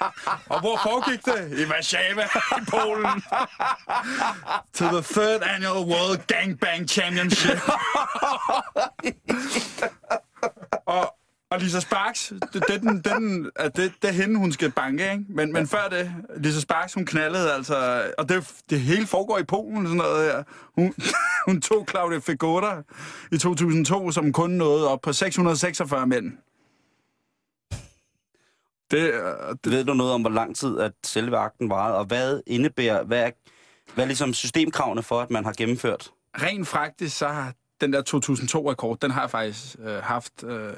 [0.49, 1.59] Og hvor foregik det?
[1.59, 2.23] I Warszawa
[2.57, 3.21] i Polen.
[4.73, 7.57] to the third annual World Gangbang Championship.
[10.95, 11.13] og,
[11.49, 15.25] og Lisa Sparks, det, det, den, den, det, det er hende, hun skal banke, ikke?
[15.29, 18.03] Men, men før det, Lisa Sparks, hun knaldede altså...
[18.17, 20.43] Og det, det hele foregår i Polen, sådan noget her.
[20.75, 20.93] Hun,
[21.47, 22.81] hun tog Claudia Figota
[23.31, 26.31] i 2002, som kun nåede op på 646 mænd.
[28.91, 32.05] Det, øh, det, Ved du noget om, hvor lang tid at selve akten varede, og
[32.05, 33.31] hvad indebærer, hvad er,
[33.93, 36.11] hvad er ligesom systemkravene for, at man har gennemført?
[36.41, 40.73] rent faktisk, så har den der 2002-rekord, den har jeg faktisk øh, haft øh,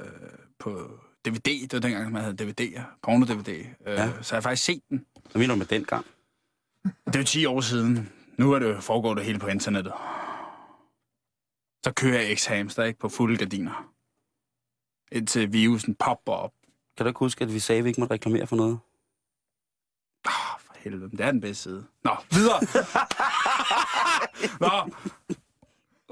[0.60, 1.62] på DVD.
[1.62, 2.82] Det var dengang, man havde DVD'er.
[3.08, 3.50] Porno-DVD.
[3.50, 4.12] Øh, Ja.
[4.22, 5.06] Så jeg har faktisk set den.
[5.32, 6.06] Hvad mener du med den gang?
[7.06, 8.10] Det er jo 10 år siden.
[8.38, 9.93] Nu er det foregår det hele på internettet.
[11.86, 13.91] Så kører jeg X-Hamster ikke på fulde gardiner.
[15.12, 16.52] Indtil virusen popper op.
[16.98, 18.80] Kan du ikke huske, at vi sagde, at vi ikke måtte reklamere for noget?
[20.26, 21.86] Oh, for helvede, men det er den bedste side.
[22.04, 22.60] Nå, videre.
[24.65, 24.93] Nå,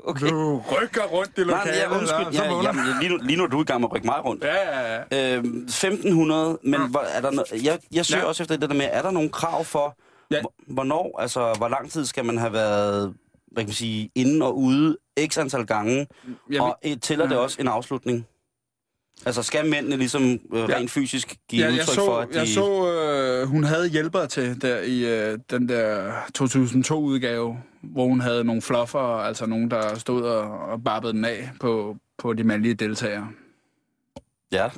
[0.07, 0.27] Okay.
[0.29, 1.77] du rykker rundt i Nej, lokalet.
[1.77, 2.41] ja, undskyld.
[2.43, 4.43] Ja, jamen, lige, nu, lige nu er du i gang med at rykke mig rundt.
[4.43, 5.35] Ja, ja, ja.
[5.37, 8.27] Øhm, 1500, men hvor, er der no- jeg, jeg søger Ja.
[8.27, 9.97] også efter det der med, er der nogle krav for,
[10.31, 10.41] Ja.
[10.41, 13.13] hvor- hvornår, altså hvor lang tid skal man have været,
[13.51, 16.07] hvad kan man sige, inde og ude x antal gange,
[16.51, 17.39] Jamen, og et, tæller det ja.
[17.41, 18.27] også en afslutning?
[19.25, 20.75] Altså skal mændene ligesom øh, Ja.
[20.75, 22.39] rent fysisk give Ja, udtryk så, for, at de...
[22.39, 22.61] jeg så
[23.41, 28.61] øh, hun havde hjælpere til der i øh, den der 2002-udgave, hvor hun havde nogle
[28.61, 33.27] fluffer, altså nogen, der stod og, og barbede den af på, på de mandlige deltagere.
[34.51, 34.69] Ja,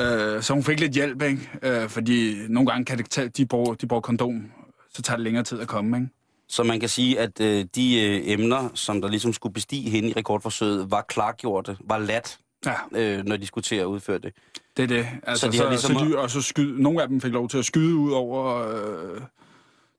[0.00, 1.50] Øh, så hun fik lidt hjælp, ikke?
[1.62, 4.52] Øh, fordi nogle gange kan det tage, de bruger, de bruger kondom,
[4.90, 6.08] så tager det længere tid at komme, ikke?
[6.48, 10.08] så man kan sige, at øh, de øh, emner, som der ligesom skulle bestige hende
[10.08, 14.32] i rekordforsøget, var klargjorte, var lat, Ja, øh, når de skulle til at udføre det.
[14.78, 15.08] Det er det.
[15.22, 17.32] Altså, Så så, de så, ligesom- så de, og så skyde, nogle af dem fik
[17.32, 19.20] lov til at skyde ud over øh,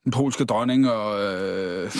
[0.04, 1.92] den polske dronning, og, øh,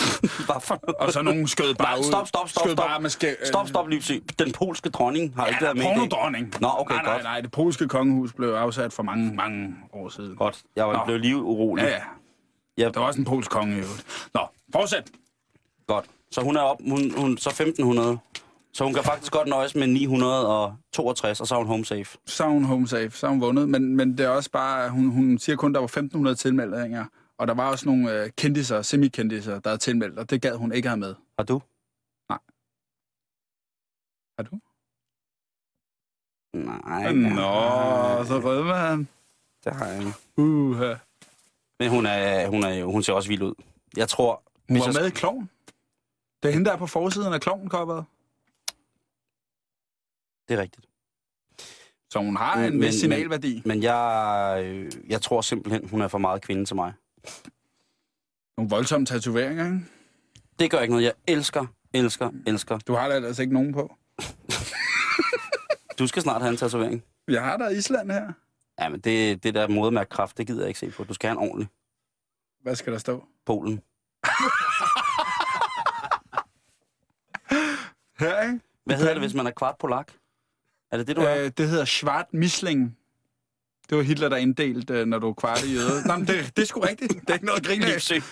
[1.00, 2.04] og så nogle skød bare Nej, ud.
[2.04, 2.86] stop, stop, stop, skød stop.
[2.86, 4.12] bare med skæ, Stop, stop, Lipsy.
[4.38, 5.94] Den polske dronning har ikke været med i dag.
[5.96, 6.54] pornodronning.
[6.60, 7.22] Nå, okay, nej, nej, godt.
[7.22, 10.36] nej, det polske kongehus blev afsat for mange, mange år siden.
[10.36, 10.58] Godt.
[10.76, 11.82] Jeg var blevet lige urolig.
[11.82, 12.00] Ja, ja.
[12.78, 12.88] Ja.
[12.88, 14.28] Der var også en polsk konge i øvrigt.
[14.34, 14.40] Nå,
[14.72, 15.04] fortsæt.
[15.86, 16.04] Godt.
[16.32, 18.18] Så hun er op, hun, hun, så 1500.
[18.72, 22.18] Så hun kan faktisk godt nøjes med 962, og så er hun home safe.
[22.26, 23.68] Så er hun home safe, så er hun vundet.
[23.68, 27.04] Men, men det er også bare, hun, hun siger kun, at der var 1500 tilmeldinger.
[27.38, 30.72] Og der var også nogle øh, kendiser, semi-kendiser, der havde tilmeldt, og det gad hun
[30.72, 31.14] ikke have med.
[31.38, 31.60] Har du?
[34.38, 34.58] Har du?
[36.54, 37.12] Nej.
[37.12, 39.08] Nå, så rød man.
[39.64, 40.12] Det har jeg.
[40.36, 40.76] Uh,
[41.78, 43.54] Men hun, er, hun, er, hun ser også vild ud.
[43.96, 44.42] Jeg tror...
[44.68, 45.50] hun var jeg- med i Kloven.
[46.42, 48.04] Det er hende, der er på forsiden af Kloven-coveret.
[50.50, 50.86] Det er rigtigt.
[52.10, 53.62] Så hun har en Men- vis signalværdi.
[53.64, 56.92] Men jeg, øh, jeg tror simpelthen, hun er for meget kvinde til mig.
[58.56, 59.80] Nogle voldsomme tatoveringer, ikke?
[60.58, 61.04] Det gør ikke noget.
[61.04, 62.78] Jeg elsker, elsker, elsker.
[62.78, 63.94] Du har da ellers ikke nogen på.
[65.98, 67.04] Du skal snart have en tatovering.
[67.28, 68.32] Jeg har der Island her.
[68.80, 71.04] Ja, men det, det der modermærkkraft, det gider jeg ikke se på.
[71.04, 71.68] Du skal have en ordentlig.
[72.62, 73.24] Hvad skal der stå?
[73.46, 73.80] Polen.
[78.18, 78.60] Her, ikke?
[78.84, 80.12] Hvad hedder det, hvis man er kvart polak?
[80.90, 81.44] Er det det, du er?
[81.44, 82.96] Øh, det hedder Svart Misling.
[83.90, 86.06] Det var Hitler, der inddelte, øh, når du er kvart i jøde.
[86.06, 87.12] Nå, men det, det er sgu rigtigt.
[87.12, 87.66] Det er ikke noget.
[87.66, 88.22] Livssyg.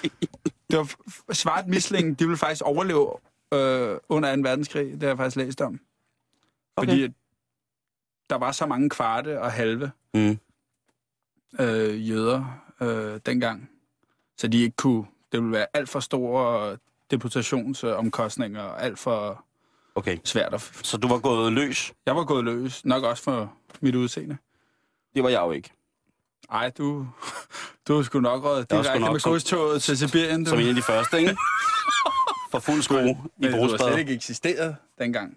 [0.70, 0.94] Det var
[1.32, 3.12] Svart Misling, de ville faktisk overleve
[3.54, 4.42] øh, under 2.
[4.42, 4.92] verdenskrig.
[4.92, 5.80] Det har jeg faktisk læst om.
[6.76, 6.88] Okay.
[6.88, 7.08] Fordi
[8.30, 10.38] der var så mange kvarte og halve Mm.
[11.60, 13.70] øh, jøder øh, dengang.
[14.38, 15.04] Så de ikke kunne...
[15.32, 16.78] Det ville være alt for store
[17.10, 19.44] deportationsomkostninger og alt for
[19.98, 20.60] Okay, svært at...
[20.82, 21.92] så du var gået løs.
[22.06, 24.36] Jeg var gået løs, nok også for mit udseende.
[25.14, 25.70] Det var jeg jo ikke.
[26.50, 27.06] Ej, du,
[27.88, 30.44] du skulle nok sgu direkte med godstoget til Sibirien.
[30.44, 30.50] Du.
[30.50, 31.36] Som en af de første, ikke?
[32.50, 33.98] For fuld skrue i Men du har slet brugsbadet.
[33.98, 35.36] ikke eksisteret dengang.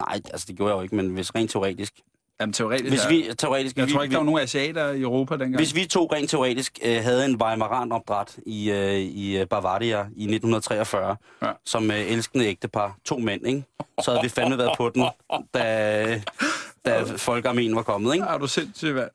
[0.00, 2.00] Nej, altså det gjorde jeg jo ikke, men hvis rent teoretisk.
[2.40, 4.90] Jamen, teoretisk Hvis er- vi, teoretisk, Jeg vi, tror ikke, vi, der var nogen asiater
[4.90, 5.56] i Europa dengang.
[5.56, 10.02] Hvis vi to rent teoretisk øh, havde en Weimaran-opdræt i, øh, i øh, Bavaria i
[10.02, 11.46] 1943, Ja.
[11.46, 11.52] ja.
[11.64, 13.64] som øh, elskende ægtepar, to mænd, ikke?
[14.02, 15.04] så havde vi fandme været på den,
[15.54, 16.20] da,
[16.86, 18.14] da folkarmeen var kommet.
[18.14, 18.26] Ikke?
[18.26, 19.10] Har du sindssygt vand?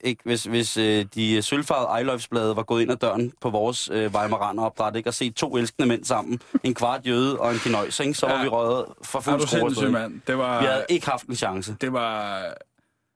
[0.00, 0.20] Ikke?
[0.24, 4.96] Hvis, hvis øh, de sølvfarvede ejløjfsblade var gået ind ad døren på vores øh, Weimaran-opdræt,
[4.96, 5.10] ikke?
[5.10, 8.14] og set to elskende mænd sammen, en kvart jøde og en kinøjs, ikke?
[8.14, 8.42] så var Ja.
[8.42, 9.70] vi røget for fuld skrue.
[9.70, 9.88] ikke?
[9.92, 10.20] mand?
[10.26, 10.60] Det var...
[10.60, 11.76] Vi havde ikke haft en chance.
[11.80, 12.40] Det var...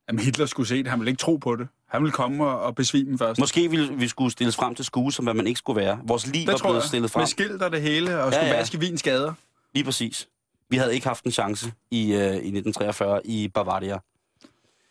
[0.08, 0.86] Jamen, Hitler skulle se det.
[0.86, 1.68] Han ville ikke tro på det.
[1.88, 3.40] Han ville komme og, og besvime først.
[3.40, 5.98] Måske ville vi skulle stilles frem til skue, som hvad man ikke skulle være.
[6.04, 6.82] Vores liv det var blevet jeg.
[6.82, 7.20] stillet frem.
[7.20, 8.56] Med skilt og det hele, og skulle ja.
[8.56, 9.32] vaske vins gader.
[9.74, 10.28] Lige præcis.
[10.70, 13.98] Vi havde ikke haft en chance i, øh, i 1943 i Bavaria.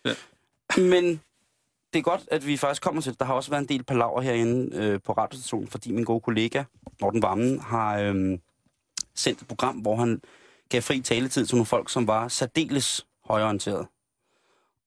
[0.06, 0.14] Ja.
[0.78, 1.22] Men
[1.94, 3.20] det er godt, at vi faktisk kommer til.
[3.20, 6.64] Der har også været en del palaver herinde øh, på radiostationen, fordi min gode kollega,
[7.02, 8.40] Morten Vammen, har øh,
[9.16, 10.22] sendt et program, hvor han
[10.70, 13.88] gav fri taletid til nogle folk, som var særdeles højorienteret.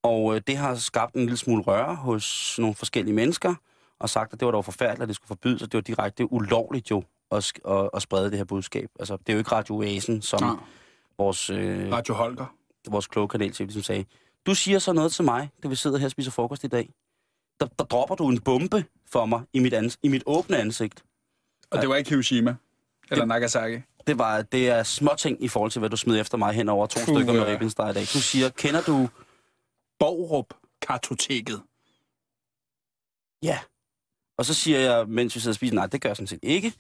[0.03, 3.55] Og øh, det har skabt en lille smule røre hos nogle forskellige mennesker,
[3.99, 6.33] og sagt, at det var dog forfærdeligt, at det skulle forbydes, og det var direkte
[6.33, 8.91] ulovligt jo at, at, at sprede det her budskab.
[8.99, 10.59] Altså, det er jo ikke Radio Oasen, som Nå,
[11.19, 12.55] vores, øh, Radio Holger.
[12.89, 14.05] vores kloge kanalchef ligesom sagde.
[14.47, 16.95] Du siger så noget til mig, da vi sidder her og spiser frokost i dag.
[17.61, 21.05] Der, der dropper du en bombe for mig i mit, ans- i mit åbne ansigt.
[21.71, 22.55] Og det var ikke Hiroshima.
[23.11, 23.77] Eller Nagasaki.
[24.07, 26.87] Det, var, det er småting i forhold til, hvad du smed efter mig hen over
[26.87, 28.03] to Puh, stykker med ribbensteg i dag.
[28.03, 29.09] Du siger, kender du...
[29.99, 31.63] Borup kartoteket.
[33.43, 33.59] Ja.
[34.39, 36.39] Og så siger jeg, mens vi sidder og spiser, nej, det gør jeg sådan set
[36.43, 36.75] ikke.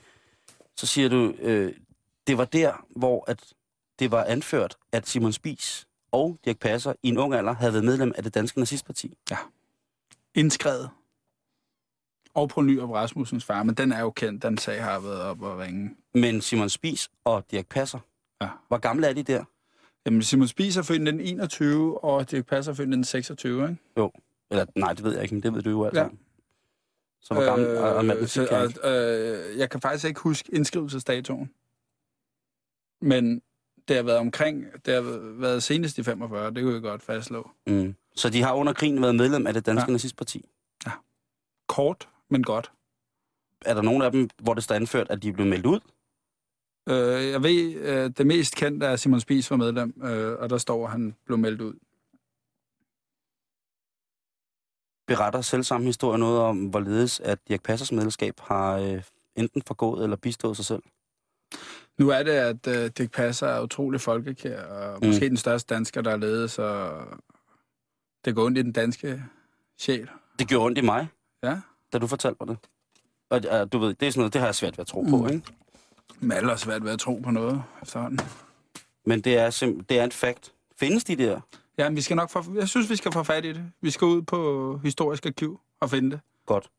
[0.76, 1.74] Så siger du, øh,
[2.26, 3.52] det var der, hvor at
[3.98, 7.84] det var anført, at Simon Spies og Dirk Passer i en ung alder havde været
[7.84, 9.14] medlem af det danske nazistparti.
[10.34, 10.90] Indskrevet.
[12.34, 14.42] Og på Nyrup Rasmussens far, men den er jo kendt.
[14.42, 15.96] Den sag har været op og ringe.
[16.14, 17.98] Men Simon Spies og Dirk Passer,
[18.42, 18.48] Ja.
[18.68, 19.44] hvor gamle er de der?
[20.06, 24.10] Jamen, Simon Spies er født den 21, og Dirk Passer er født den 26, ikke?
[24.50, 26.00] Eller nej, det ved jeg ikke, men det ved du jo altså.
[26.00, 26.08] Ja.
[27.20, 31.50] Så hvor gammel øh, og matematik så, øh, jeg kan faktisk ikke huske indskrivelsesdatoen.
[33.00, 33.42] Men
[33.88, 35.00] det har været omkring, det har
[35.40, 37.50] været senest i 45, det kunne jeg godt fastslå.
[37.66, 37.94] mm.
[38.14, 39.86] Så de har under krigen været medlem af det danske Ja.
[39.86, 39.92] ja.
[39.92, 40.44] nazistparti.
[41.68, 42.72] Kort, men godt.
[43.64, 45.80] Er der nogen af dem, hvor det står anført, at de er blevet meldt ud?
[46.88, 50.50] Øh, jeg ved, øh, det mest kendte er, at Simon Spies var medlem, øh, og
[50.50, 51.74] der står, at han blev meldt ud.
[55.06, 59.02] Beretter selv samme historie noget om, hvorledes at Dirk Passers medlemskab har øh,
[59.36, 60.82] enten forgået eller bistået sig selv?
[62.00, 65.06] Nu er det, at øh, Dirk Passer er utrolig folkekær, og Mm.
[65.06, 66.90] måske den største dansker, der er ledet, så
[68.24, 69.22] det går ondt i den danske
[69.78, 70.08] sjæl.
[70.38, 71.08] Det gjorde ondt i mig,
[71.42, 71.60] Ja,
[71.92, 72.58] da du fortalte mig det.
[73.30, 75.00] Og øh, du ved, det er sådan noget, det har jeg svært ved at tro
[75.02, 75.26] på, Mm.
[75.28, 75.42] ikke?
[76.20, 78.20] men alle har svært ved at tro på noget efterhånden.
[79.06, 80.52] Men det er, sim- det er en fakt.
[80.78, 81.40] Findes de der?
[81.78, 83.64] Ja, men vi skal nok få, jeg synes, vi skal få fat i det.
[83.80, 86.20] Vi skal ud på historisk arkiv og finde det.
[86.46, 86.70] Godt.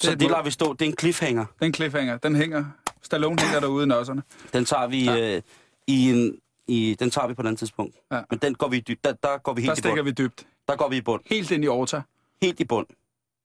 [0.00, 0.72] Det Så er det, et det lader vi stå.
[0.72, 1.46] Det er en cliffhanger.
[1.62, 2.64] Den cliffhanger, den hænger.
[3.02, 4.22] Stallone hænger derude i nosserne.
[4.52, 5.36] Den tager vi Ja.
[5.36, 5.42] øh,
[5.86, 6.38] i en...
[6.66, 7.96] I, den tager vi på et andet tidspunkt.
[8.12, 8.20] Ja.
[8.30, 10.16] Men den går vi, i dy- der, der går vi Der helt i stikker bund.
[10.16, 10.46] vi dybt.
[10.68, 11.20] Der går vi i bund.
[11.26, 12.02] Helt ind i Orta.
[12.42, 12.86] Helt i bund.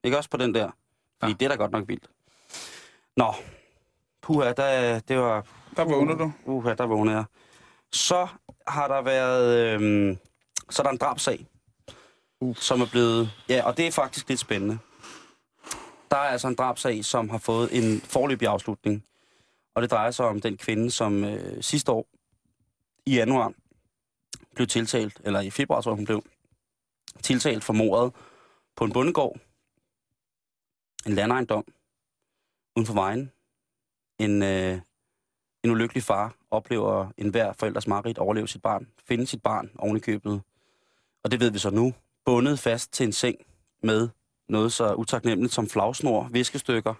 [0.03, 0.69] Ikke også på den der?
[1.19, 1.37] Fordi Ja.
[1.39, 2.03] det er da godt nok vildt.
[3.17, 3.33] Nå.
[4.21, 5.45] Puha, der, det var...
[5.75, 6.31] Der vågner du.
[6.45, 7.23] Uha, der vågner jeg.
[7.91, 8.27] Så
[8.67, 9.73] har der været...
[9.73, 10.17] Øhm,
[10.69, 11.45] så er der en drabsag,
[12.41, 12.55] Uh.
[12.55, 13.31] som er blevet...
[13.49, 14.77] Ja, og det er faktisk lidt spændende.
[16.11, 19.05] Der er altså en drabsag, som har fået en forløbig afslutning.
[19.75, 22.07] Og det drejer sig om den kvinde, som øh, sidste år
[23.05, 23.53] i januar
[24.55, 26.23] blev tiltalt, eller i februar tror jeg, hun blev
[27.21, 28.13] tiltalt for mordet
[28.75, 29.39] på en bondegård,
[31.05, 31.65] en landejendom
[32.75, 33.31] uden for vejen.
[34.19, 34.81] En, øh,
[35.63, 39.97] en ulykkelig far oplever en hver forældres mareridt overleve sit barn, finde sit barn oven
[39.97, 40.41] i købet.
[41.23, 41.93] Og det ved vi så nu.
[42.25, 43.37] Bundet fast til en seng
[43.83, 44.09] med
[44.49, 46.93] noget så utaknemmeligt som flagsnor, viskestykker,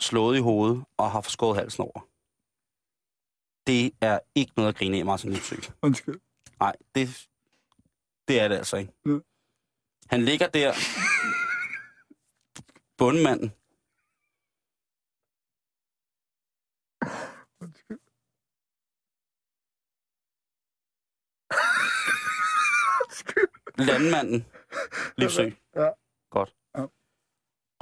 [0.00, 2.08] slået i hovedet og har forskåret halsen over.
[3.66, 5.56] Det er ikke noget at grine af, Martin Lipsø.
[5.82, 6.20] Undskyld.
[6.60, 7.28] Nej, det,
[8.28, 8.92] det er det altså ikke.
[9.06, 9.18] Ja.
[10.06, 10.72] Han ligger der,
[12.98, 13.52] bundmanden,
[17.60, 17.98] Undskyld.
[23.78, 24.46] landmanden,
[25.16, 25.50] Livsø.
[25.76, 25.90] Ja.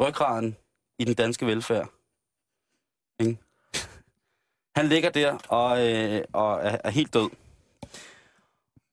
[0.00, 0.56] Ryggraden
[0.98, 1.88] i den danske velfærd.
[3.20, 3.38] Ikke?
[4.76, 7.30] Han ligger der og, øh, og er, er helt død.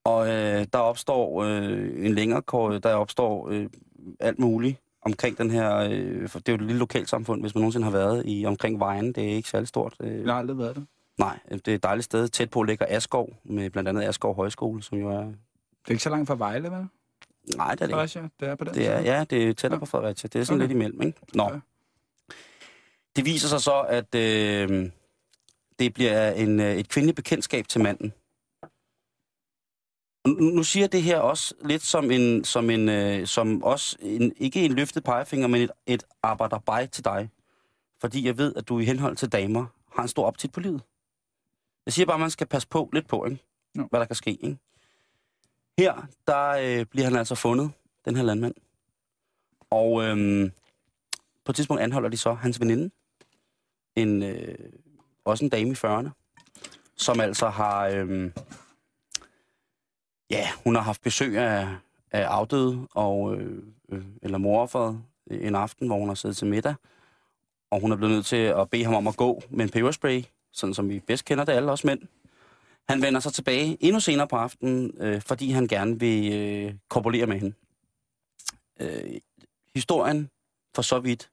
[0.03, 3.69] Og øh, der opstår øh, en længere kort, der opstår øh,
[4.19, 7.61] alt muligt omkring den her, øh, for det er jo et lille lokalsamfund, hvis man
[7.61, 9.13] nogensinde har været i omkring vejen.
[9.13, 9.95] Det er ikke særlig stort.
[9.99, 10.87] Øh, Jeg har aldrig været det.
[11.17, 12.27] Nej, det er et dejligt sted.
[12.27, 15.21] Tæt på ligger Askov, med blandt andet Askov Højskole, som jo er...
[15.21, 16.87] Det er ikke så langt fra Vejle, vel?
[17.55, 17.93] Nej, det er det.
[17.93, 19.13] Fredericia, det er på den Det er, side.
[19.13, 19.79] ja, det er tættere Ja.
[19.79, 20.27] på Fredericia.
[20.33, 20.67] Det er sådan Okay.
[20.67, 21.19] lidt imellem, ikke?
[21.33, 21.43] Nå.
[21.53, 21.59] Ja.
[23.15, 24.89] Det viser sig så, at øh,
[25.79, 28.13] det bliver en, øh, et kvindeligt bekendtskab til manden.
[30.27, 33.97] Nu, nu siger jeg det her også lidt som en, som en, øh, som også
[33.99, 37.29] en, ikke en løftet pegefinger, men et, et arbejderbej til dig.
[38.01, 40.81] Fordi jeg ved, at du i henhold til damer har en stor appetit på livet.
[41.85, 43.43] Jeg siger bare, at man skal passe på lidt på, ikke?
[43.77, 43.87] Jo.
[43.89, 44.31] hvad der kan ske.
[44.31, 44.57] Ikke?
[45.77, 47.71] Her, der øh, bliver han altså fundet,
[48.05, 48.53] den her landmand.
[49.69, 50.51] Og øhm,
[51.45, 52.89] på et tidspunkt anholder de så hans veninde,
[53.95, 54.55] en, øh,
[55.25, 56.09] også en dame i 40'erne,
[56.95, 58.33] som altså har, øhm,
[60.29, 61.67] ja, hun har haft besøg af,
[62.11, 66.75] af afdøde, og, øh, øh, eller morofferet en aften, hvor hun har siddet til middag,
[67.71, 70.23] og hun er blevet nødt til at bede ham om at gå med en peberspray,
[70.51, 72.01] sådan som vi bedst kender det alle os mænd.
[72.89, 77.25] Han vender sig tilbage endnu senere på aftenen, øh, fordi han gerne vil øh, korpulere
[77.27, 77.55] med hende.
[78.79, 79.21] Øh,
[79.75, 80.29] historien,
[80.75, 81.31] for så vidt,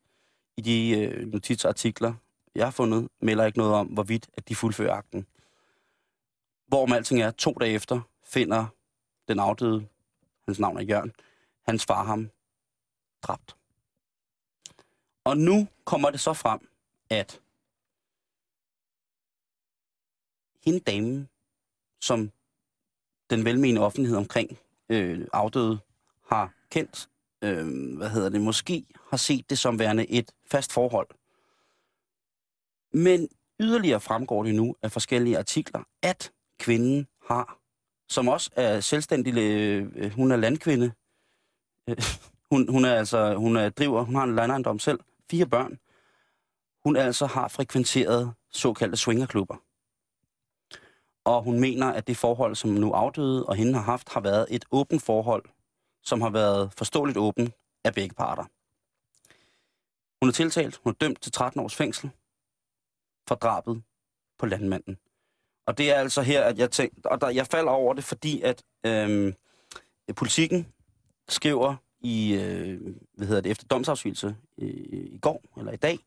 [0.56, 2.14] i de øh, notitsartikler,
[2.54, 5.26] jeg har fundet, melder ikke noget om, hvorvidt at de fuldfører akten.
[6.66, 8.66] Hvorom alting er, to dage efter, finder
[9.28, 9.86] den afdøde,
[10.46, 11.12] hans navn er Jørgen,
[11.68, 12.30] hans far ham
[13.22, 13.56] dræbt.
[15.24, 16.68] Og nu kommer det så frem,
[17.10, 17.40] at
[20.64, 21.28] hende damen,
[22.04, 22.30] som
[23.30, 25.78] den velmenende offentlighed omkring øh, afdøde
[26.28, 27.08] har kendt,
[27.44, 31.08] øh, hvad hedder det, måske har set det som værende et fast forhold.
[32.92, 33.28] Men
[33.60, 37.58] yderligere fremgår det nu af forskellige artikler, at kvinden har,
[38.08, 40.92] som også er selvstændig, øh, hun er landkvinde,
[41.88, 41.96] øh,
[42.50, 45.78] hun, hun er altså, hun er driver, hun har en landejendom selv, fire børn,
[46.84, 49.63] hun altså har frekventeret såkaldte swingerklubber.
[51.24, 54.46] Og hun mener, at det forhold, som nu afdøde og hende har haft, har været
[54.50, 55.44] et åbent forhold,
[56.02, 57.52] som har været forståeligt åben
[57.84, 58.44] af begge parter.
[60.22, 62.10] Hun er tiltalt, hun er dømt til 13 års fængsel
[63.28, 63.82] for drabet
[64.38, 64.98] på landmanden.
[65.66, 68.42] Og det er altså her, at jeg tænker, og der, jeg falder over det, fordi
[68.42, 69.34] at øhm,
[70.16, 70.66] politikken
[71.28, 72.80] skriver i, øh,
[73.14, 75.98] hvad hedder det, efter domsafsvigelse øh, i går, eller i dag,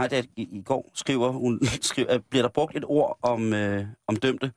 [0.00, 3.52] nej, det er i, i går, skriver hun, skriver, bliver der brugt et ord om,
[3.52, 4.52] øh, om dømte.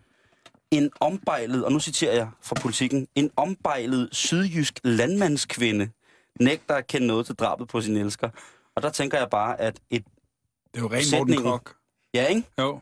[0.71, 5.89] En ombejlet, og nu citerer jeg fra politikken, en ombejlet sydjysk landmandskvinde
[6.39, 8.29] nægter at kende noget til drabet på sin elsker.
[8.75, 10.05] Og der tænker jeg bare, at et...
[10.73, 11.43] Det er jo ren Morten.
[11.43, 11.75] Kok.
[12.13, 12.43] Ja, ikke?
[12.59, 12.79] Jo.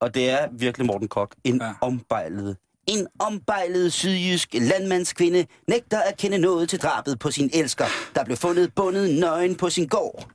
[0.00, 1.34] Og det er virkelig Morten Kok.
[1.44, 1.72] En ja.
[1.80, 2.56] ombejlet.
[2.86, 8.36] En ombejlet sydjysk landmandskvinde nægter at kende noget til drabet på sin elsker, der blev
[8.36, 10.28] fundet bundet nøgen på sin gård.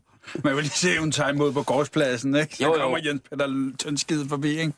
[0.43, 2.55] Man vil lige se, hun tager imod på gårdspladsen, ikke?
[2.55, 2.81] Så Jo, jo.
[2.81, 4.73] kommer Jens Peter Tønskid forbi, ikke?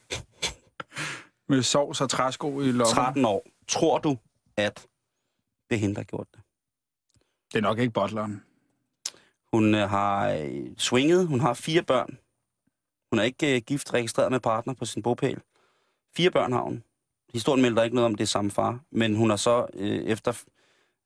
[1.50, 2.86] Med sovs og træsko i lommen.
[2.86, 3.46] 13 år.
[3.68, 4.18] Tror du,
[4.58, 4.88] at
[5.70, 6.40] det er hende, der har gjort det?
[7.54, 8.44] Det er nok ikke butleren.
[9.54, 11.28] Hun øh, har øh, swinget.
[11.28, 12.18] Hun har fire børn.
[13.12, 15.42] Hun er ikke øh, gift registreret med partner på sin bopæl.
[16.18, 16.84] Fire børn har hun.
[17.34, 18.80] Historien melder ikke noget om, det er samme far.
[18.92, 20.44] Men hun er så øh, efter...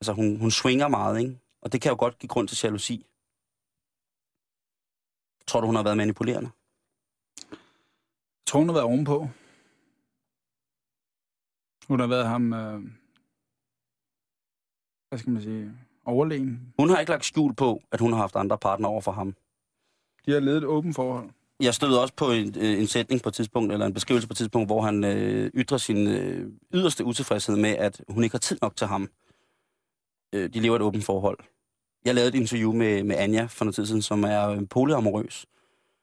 [0.01, 1.37] Altså, hun, hun swinger meget, ikke?
[1.61, 3.05] Og det kan jo godt give grund til jalousi.
[5.47, 6.49] Tror du, hun har været manipulerende?
[7.51, 9.27] Jeg tror, hun har været ovenpå.
[11.87, 12.53] Hun har været ham...
[12.53, 12.81] Øh,
[15.09, 15.71] hvad skal man sige?
[16.05, 16.73] Overlegen.
[16.79, 19.35] Hun har ikke lagt skjul på, at hun har haft andre partner over for ham.
[20.25, 21.29] De har levet et åbent forhold.
[21.59, 24.33] Jeg stødte også på en, øh, en sætning på et tidspunkt, eller en beskrivelse på
[24.33, 28.39] et tidspunkt, hvor han øh, ytrer sin øh, yderste utilfredshed med, at hun ikke har
[28.39, 29.09] tid nok til ham.
[30.33, 31.39] Øh, de lever et åbent forhold.
[32.05, 35.45] Jeg lavede et interview med, med Anja for noget tid siden, som er øh, polyamorøs.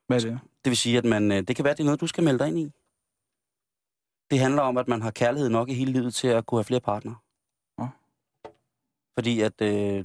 [0.06, 0.40] Hvad er det?
[0.64, 2.38] Det vil sige, at man, øh, det kan være, det er noget, du skal melde
[2.38, 2.72] dig ind i.
[4.30, 6.64] Det handler om, at man har kærlighed nok i hele livet til at kunne have
[6.64, 7.16] flere partnere.
[7.78, 7.86] Nå.
[9.18, 10.04] Fordi at øh,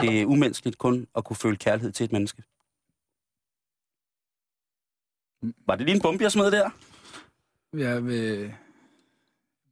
[0.00, 2.42] det er umenneskeligt kun at kunne føle kærlighed til et menneske.
[5.42, 5.54] Mm.
[5.66, 6.70] Var det lige en bombe, jeg smed der?
[7.72, 8.54] Jeg vil...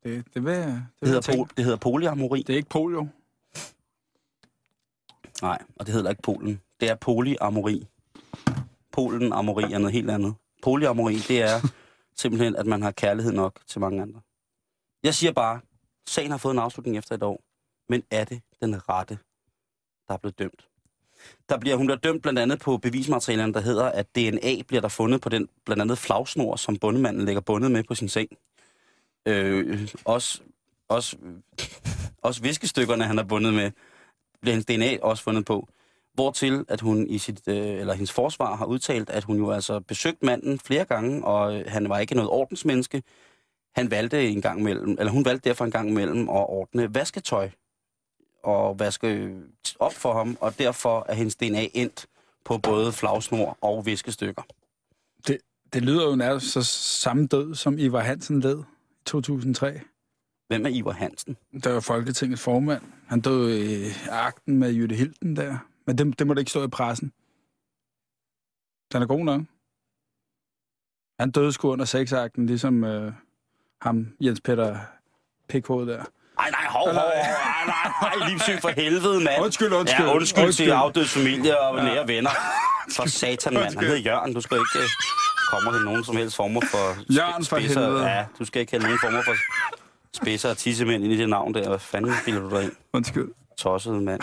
[0.02, 0.66] Det, det vil jeg...
[0.66, 2.42] Det, Det hedder, pol, det hedder polyamori.
[2.42, 3.09] det er ikke polio.
[5.42, 6.61] Nej, og det hedder ikke Polen.
[6.81, 7.87] Det er polyamori.
[8.92, 10.35] Polen amori er noget helt andet.
[10.62, 11.61] Polyamori, det er
[12.20, 14.20] simpelthen, at man har kærlighed nok til mange andre.
[15.03, 15.61] Jeg siger bare,
[16.09, 17.42] sagen har fået en afslutning efter et år.
[17.88, 19.18] Men er det den rette,
[20.09, 20.66] der er blevet dømt?
[21.48, 24.88] Der bliver, hun bliver dømt blandt andet på bevismaterialerne, der hedder, at DNA bliver der
[24.88, 28.29] fundet på den blandt andet flagsnor, som bundemanden lægger bundet med på sin seng.
[29.26, 30.40] Øh, også,
[30.88, 31.16] også,
[32.22, 33.70] også viskestykkerne, han har bundet med,
[34.40, 35.68] bliver hendes DNA også fundet på.
[36.14, 39.81] Hvortil, at hun i sit, øh, eller hendes forsvar har udtalt, at hun jo altså
[39.81, 43.03] besøgt manden flere gange, og øh, han var ikke noget ordensmenneske.
[43.74, 47.50] Han valgte en gang mellem, eller hun valgte derfor en gang imellem at ordne vasketøj
[48.42, 49.37] og vaske øh,
[49.79, 52.07] op for ham, og derfor er hendes DNA endt
[52.44, 54.42] på både flagsnor og viskestykker.
[55.26, 55.38] Det,
[55.72, 59.81] Det lyder jo nærmest så samme død, som Ivar Hansen led i 2003.
[60.50, 61.36] Hvem er Ivar Hansen?
[61.64, 62.82] Der var Folketingets formand.
[63.06, 65.56] Han døde i akten med Jytte Hilden der.
[65.86, 67.12] Men det, det må da ikke stå i pressen.
[68.92, 69.40] Den er god nok.
[71.20, 73.12] Han døde sgu under sexakten, ligesom øh,
[73.82, 74.78] ham, Jens Peter
[75.48, 76.04] Pikhoved der.
[76.38, 79.42] Ej, nej, hov, hov, hov, ej, nej, nej, livssyg for helvede, mand.
[79.44, 80.06] Undskyld, undskyld.
[80.06, 80.66] Ja, undskyld, undskyld.
[80.66, 82.30] til afdødes familie og nære venner.
[82.96, 83.64] For satan, mand.
[83.64, 84.34] Han hedder Jørgen.
[84.34, 84.88] Du skal ikke øh,
[85.50, 88.06] komme til nogen som helst former for Jørgen for helvede.
[88.06, 89.34] Ja, du skal ikke have nogen former for
[90.16, 91.68] spidser og tissemænd ind i det navn der.
[91.68, 92.73] Hvad fanden bilder du dig ind?
[92.92, 93.29] Undskyld.
[93.59, 94.20] Tosset, mand.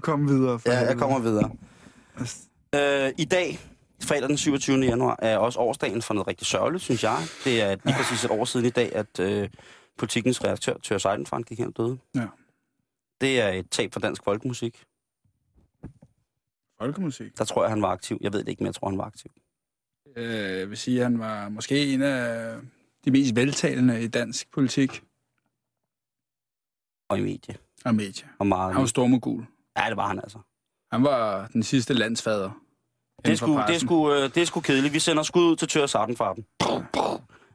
[0.00, 0.58] Kom videre.
[0.58, 1.50] For Ja, jeg kommer videre.
[2.74, 3.58] Øh, I dag,
[4.02, 4.78] fredag den 27.
[4.78, 7.18] januar, er også årsdagen for noget rigtig sørgeligt, synes jeg.
[7.44, 9.48] Det er lige præcis et år siden i dag, at øh,
[9.98, 11.98] politikens redaktør, Tør Seidenfrank, gik hen og døde.
[12.14, 12.26] Ja.
[13.20, 14.84] Det er et tab for dansk folkemusik.
[16.80, 17.38] Folkemusik.
[17.38, 18.18] Der tror jeg, han var aktiv.
[18.20, 19.30] Jeg ved det ikke, men jeg tror, han var aktiv.
[20.16, 22.56] Øh, jeg vil sige, at han var måske en af
[23.04, 25.04] de mest veltalende i dansk politik
[27.08, 27.54] Og i medie.
[27.84, 28.28] og medie.
[28.38, 28.72] Og meget.
[28.72, 29.46] Han var stormogul.
[29.78, 30.38] Ja, det var han altså.
[30.92, 32.60] Han var den sidste landsfader.
[33.24, 34.94] Det sgu, det, sgu, øh, det sgu kedeligt.
[34.94, 36.46] Vi sender skud ud til Tør Sardenfarben.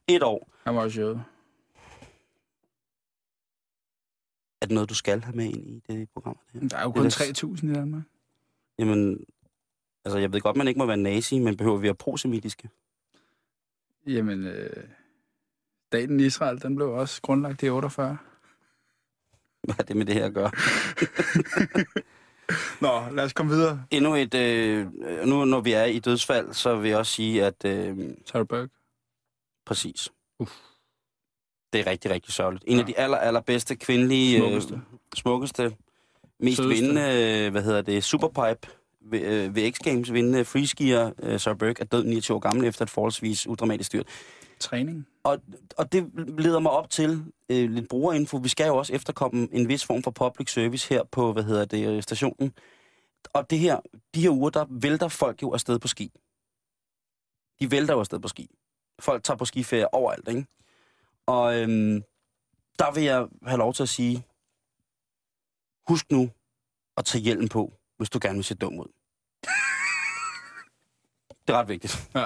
[0.08, 0.52] Et år.
[0.64, 1.24] Han var også jøde.
[4.62, 6.38] Er det noget, du skal have med ind i det program?
[6.70, 8.04] Der er jo kun det- 3.000 i Danmark.
[8.80, 9.20] Jamen,
[10.06, 12.70] altså jeg ved godt, man ikke må være nazi, men behøver vi at prosemitiske?
[14.08, 14.84] Jamen, øh,
[15.88, 18.18] staten Israel, den blev også grundlagt i 48.
[19.64, 20.52] Hvad har det med det her at gøre?
[22.82, 23.84] Nå, lad os komme videre.
[23.92, 24.34] Endnu et...
[24.36, 24.88] Øh,
[25.26, 27.66] nu når vi er i dødsfald, så vil jeg også sige, at...
[27.66, 28.70] Øh, Sarah Burke.
[29.66, 30.10] præcis.
[30.40, 30.52] Uff.
[31.74, 32.64] Det er rigtig, rigtig sørgeligt.
[32.68, 32.88] En af Ja.
[32.88, 34.38] de aller, allerbedste kvindelige...
[34.40, 34.74] Smukkeste.
[34.74, 34.80] Øh,
[35.16, 35.76] smukkeste.
[36.40, 36.84] Mest Sødeste.
[36.86, 38.68] vindende, øh, hvad hedder det, Superpipe
[39.12, 42.86] ved, øh, ved X-Games vindende freeskier, øh, Sarah Burke, er død 29 år gammel efter
[42.86, 44.08] et forholdsvis udramatisk styrt.
[44.60, 45.08] Træning.
[45.24, 45.42] Og,
[45.78, 48.38] og det leder mig op til øh, lidt brugerinfo.
[48.38, 51.66] Vi skal jo også efterkomme en vis form for public service her på, hvad hedder
[51.66, 52.54] det, øh, stationen.
[53.34, 53.80] Og det her,
[54.16, 56.12] de her uger, der vælter folk jo afsted på ski.
[57.60, 58.50] De vælter jo afsted på ski.
[59.00, 60.46] Folk tager på skiferie overalt, ikke?
[61.26, 62.04] Og øhm,
[62.80, 64.26] der vil jeg have lov til at sige,
[65.88, 66.30] husk nu
[66.98, 68.99] at tage hjelm på, hvis du gerne vil se dum ud.
[71.50, 72.10] Det er ret vigtigt.
[72.16, 72.26] Ja.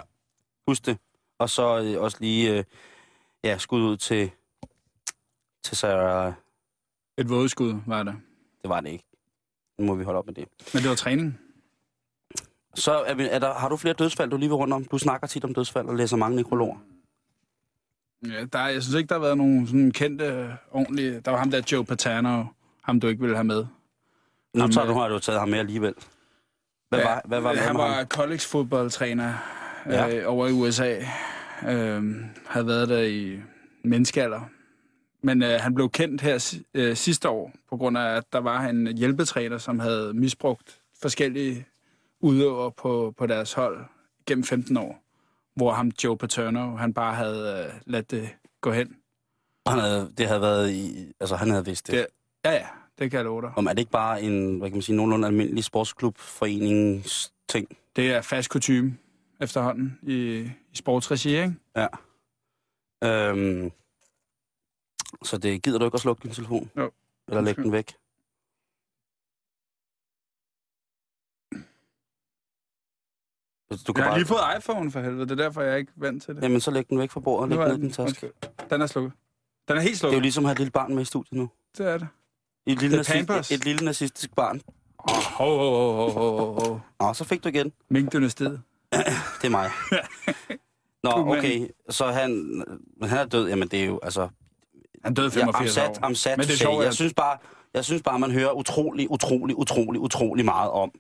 [0.67, 0.97] Husk det.
[1.39, 2.63] Og så øh, også lige, øh,
[3.43, 4.31] ja, skud ud til,
[5.63, 6.33] til Sarah.
[7.17, 8.15] Et vådeskud var det.
[8.61, 9.05] Det var det ikke.
[9.77, 10.47] Nu må vi holde op med det.
[10.73, 11.39] Men det var træning.
[12.75, 14.85] Så er vi, er der, har du flere dødsfald, du lige vil rundt om?
[14.85, 16.77] Du snakker tit om dødsfald og læser mange nekrologer.
[18.27, 21.19] Ja, der, jeg synes ikke, der har været nogen sådan kendte, øh, ordentlige...
[21.19, 22.45] Der var ham der Joe Patano,
[22.81, 23.65] ham du ikke ville have med.
[24.53, 25.93] Nu tager du, har du taget ham med alligevel.
[26.95, 28.05] Hvad var, hvad var med Han var ham?
[28.05, 29.33] college fodboldtræner.
[29.89, 30.15] ja.
[30.15, 30.95] øh, over i USA.
[31.69, 32.15] Øh,
[32.47, 33.39] havde været der i
[33.83, 34.41] menneskealder.
[35.21, 38.61] Men øh, han blev kendt her øh, sidste år, på grund af, at der var
[38.61, 41.65] en hjælpetræner, som havde misbrugt forskellige
[42.19, 43.85] udøvere på, på deres hold
[44.25, 45.03] gennem 15 år.
[45.55, 48.29] Hvor ham, Joe Paterno, han bare havde øh, ladt det
[48.61, 48.95] gå hen.
[49.67, 51.11] Han havde, det havde været i...
[51.19, 51.93] Altså, han havde vidst det.
[51.95, 52.05] det
[52.45, 52.67] ja, ja.
[52.99, 53.51] Det kan jeg love dig.
[53.55, 57.77] Om er det ikke bare en, hvad kan man sige, nogenlunde almindelig sportsklubforeningsting?
[57.95, 58.97] Det er fast kutume
[59.41, 60.39] efterhånden i,
[60.71, 61.55] i sportsregi, ikke?
[61.75, 61.87] Ja.
[63.03, 63.71] Øhm,
[65.23, 66.71] så det gider du ikke at slukke din telefon?
[66.77, 66.91] Jo.
[67.27, 67.93] Eller lægge den væk?
[73.87, 74.19] Du kan jeg har bare...
[74.19, 76.43] lige fået iPhone for helvede, det er derfor, jeg er ikke vant til det.
[76.43, 78.31] Jamen, så læg den væk fra bordet og læg den i din taske.
[78.69, 79.13] Den er slukket.
[79.67, 80.11] Den er helt slukket.
[80.11, 81.49] Det er jo ligesom at have et lille barn med i studiet nu.
[81.77, 82.07] Det er det.
[82.65, 84.61] Et lille, nazist, et, et lille nazistisk barn.
[85.09, 86.79] Åh, oh, ho, ho, ho, ho.
[86.99, 87.71] Nå, så fik du igen.
[87.89, 88.61] Mink-dynastiet.
[89.41, 89.69] det er mig.
[91.03, 92.63] Nå, okay, så han,
[93.03, 93.47] han er død.
[93.47, 94.29] Jamen, det er jo, altså...
[95.03, 97.37] Han døde 85 ja, I'm sad, I'm sad Men det er sjovt, jeg, synes bare,
[97.73, 100.91] jeg synes bare, man hører utrolig, utrolig, utrolig, utrolig meget om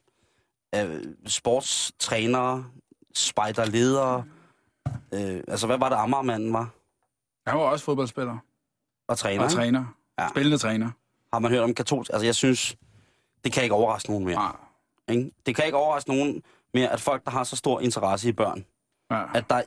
[0.75, 2.65] øh, sportstrænere,
[3.13, 4.23] spejderledere.
[5.13, 6.69] Øh, altså, hvad var det, Amagermanden var?
[7.47, 8.37] Han var også fodboldspiller.
[9.07, 9.43] Og træner.
[9.43, 9.85] Og træner.
[10.19, 10.29] Ja.
[10.29, 10.89] Spillende træner.
[11.33, 12.11] Har man hørt om katolsk?
[12.13, 12.77] Altså, jeg synes,
[13.43, 14.55] det kan ikke overraske nogen mere.
[15.09, 15.31] Ikke?
[15.45, 18.65] Det kan ikke overraske nogen mere, at folk, der har så stor interesse i børn,
[19.11, 19.37] ja.
[19.37, 19.61] at der,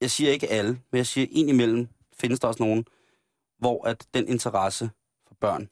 [0.00, 1.88] jeg siger ikke alle, men jeg siger imellem,
[2.20, 2.84] findes der også nogen,
[3.58, 4.90] hvor at den interesse
[5.28, 5.68] for børn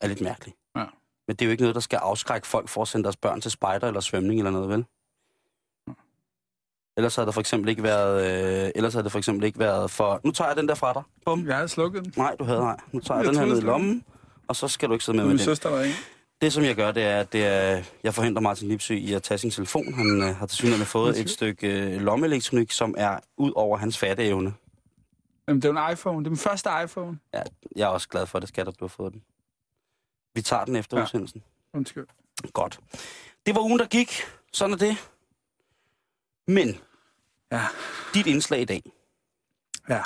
[0.00, 0.54] er lidt mærkelig.
[0.76, 0.84] Ja.
[1.26, 3.40] Men det er jo ikke noget, der skal afskrække folk for at sende deres børn
[3.40, 4.84] til spejder eller svømning eller noget, vel?
[5.88, 5.92] Ja.
[6.96, 9.90] Ellers havde det for eksempel ikke været, øh, ellers havde det for eksempel ikke været
[9.90, 10.20] for...
[10.24, 11.02] Nu tager jeg den der fra dig.
[11.24, 11.46] Bum.
[11.46, 12.14] Jeg havde slukket den.
[12.16, 12.76] Nej, du havde nej.
[12.92, 14.04] Nu tager jeg, jeg den her ned i lommen,
[14.50, 15.44] og så skal du ikke sidde med med den.
[15.44, 15.96] søster der ikke?
[16.40, 19.22] Det, som jeg gør, det er, at det er, jeg forhindrer Martin Lipsø i at
[19.22, 19.94] tage sin telefon.
[19.94, 23.98] Han øh, har til synligheden fået et stykke øh, lommeelektronik, som er ud over hans
[23.98, 24.54] fatteevne.
[25.48, 26.18] Jamen, det er jo en iPhone.
[26.18, 27.18] Det er min første iPhone.
[27.34, 27.42] Ja,
[27.76, 29.22] jeg er også glad for det, skat, at du har fået den.
[30.34, 31.02] Vi tager den efter ja.
[31.02, 31.42] udsendelsen.
[31.74, 32.06] Undskyld.
[32.52, 32.80] Godt.
[33.46, 34.12] Det var ugen, der gik.
[34.52, 34.96] Sådan er det.
[36.46, 36.78] Men,
[37.52, 37.62] ja.
[38.14, 38.82] dit indslag i dag.
[39.88, 40.02] Ja.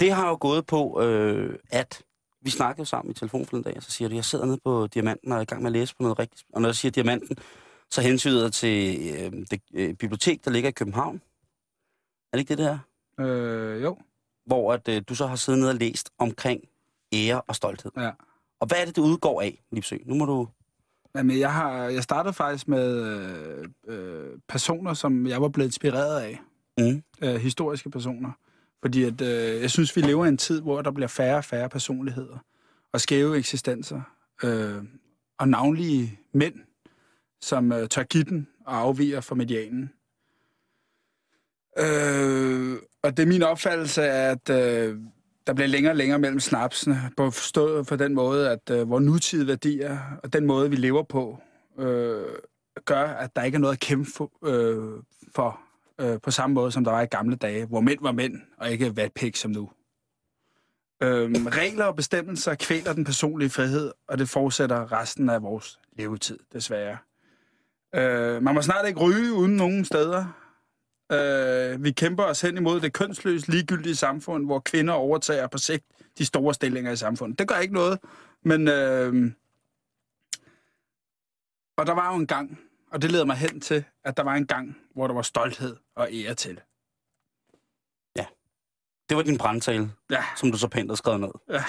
[0.00, 2.02] Det har jo gået på, øh, at
[2.42, 4.58] vi snakkede sammen i telefon for en dag, og så siger du, jeg sidder nede
[4.64, 6.44] på Diamanten og er i gang med at læse på noget rigtigt.
[6.52, 7.36] Og når jeg siger Diamanten,
[7.90, 11.22] så hensyder jeg til øh, det øh, bibliotek, der ligger i København.
[12.32, 12.78] Er det ikke det, der?
[13.24, 13.98] Øh, jo.
[14.46, 16.60] Hvor at, øh, du så har siddet nede og læst omkring
[17.12, 17.92] ære og stolthed.
[17.96, 18.10] Ja.
[18.60, 19.96] Og hvad er det, det udgår af, Lipsø?
[20.04, 20.48] Nu må du...
[21.14, 26.20] Jamen, jeg, har, jeg startede faktisk med øh, øh, personer, som jeg var blevet inspireret
[26.20, 26.40] af.
[26.78, 27.02] Mm.
[27.22, 28.32] Øh, historiske personer.
[28.82, 31.44] Fordi at, øh, jeg synes, vi lever i en tid, hvor der bliver færre og
[31.44, 32.38] færre personligheder
[32.92, 34.00] og skæve eksistenser.
[34.44, 34.82] Øh,
[35.38, 36.54] og navnlige mænd,
[37.40, 39.90] som øh, tør give den og afviger fra medianen.
[41.78, 44.98] Øh, og det er min opfattelse, at øh,
[45.46, 49.04] der bliver længere og længere mellem snapsene, på forstået på den måde, at øh, vores
[49.04, 51.42] nutidige værdier og den måde, vi lever på,
[51.78, 52.24] øh,
[52.84, 55.02] gør, at der ikke er noget at kæmpe for, øh,
[55.34, 55.60] for
[56.00, 58.70] øh, på samme måde, som der var i gamle dage, hvor mænd var mænd, og
[58.70, 59.70] ikke vatpik som nu.
[61.02, 66.38] Øhm, regler og bestemmelser kvæler den personlige frihed, og det fortsætter resten af vores levetid,
[66.52, 66.96] desværre.
[67.94, 70.26] Øh, man må snart ikke ryge uden nogen steder.
[71.12, 75.84] Øh, vi kæmper os hen imod det kønsløst ligegyldige samfund, hvor kvinder overtager på sigt
[76.18, 77.38] de store stillinger i samfundet.
[77.38, 77.98] Det gør ikke noget,
[78.44, 78.68] men...
[78.68, 79.32] Øh,
[81.76, 82.58] og der var jo en gang,
[82.90, 85.76] og det leder mig hen til, at der var en gang, hvor der var stolthed
[86.00, 86.60] og ære til.
[88.16, 88.26] Ja.
[89.08, 90.24] Det var din brandtale, ja.
[90.36, 91.30] som du så pænt har skrevet ned.
[91.48, 91.64] Ja.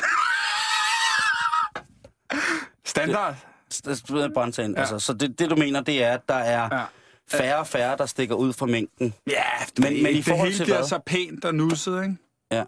[2.86, 3.36] Standard.
[3.70, 4.74] Det, det er brandtalen.
[4.74, 4.80] Ja.
[4.80, 6.86] Altså, så det, det, du mener, det er, at der er ja.
[7.28, 9.14] færre og færre, der stikker ud fra mængden.
[9.28, 9.44] Ja,
[9.78, 12.18] men, men i forhold det hele bliver så pænt og nusset, ikke?
[12.52, 12.64] Ja.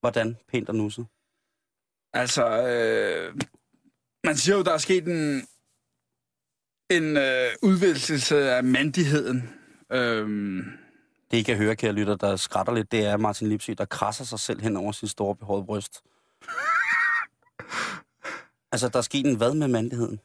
[0.00, 1.06] Hvordan pænt og nusset?
[2.12, 3.34] Altså, øh,
[4.24, 5.48] man siger jo, der er sket en,
[6.90, 9.61] en øh, udvidelse af mandigheden.
[9.92, 10.64] Øhm.
[11.30, 14.24] Det, I kan høre, kære lytter, der skrætter lidt, det er Martin Lipsy, der krasser
[14.24, 16.02] sig selv hen over sin store behårede bryst.
[18.72, 20.20] altså, der er sket en hvad med mandigheden?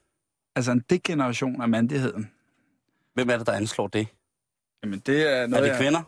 [0.56, 2.32] Altså en degeneration af mandigheden.
[3.14, 4.08] Hvem er det, der anslår det?
[4.84, 6.00] Jamen, det er noget, Er det kvinder?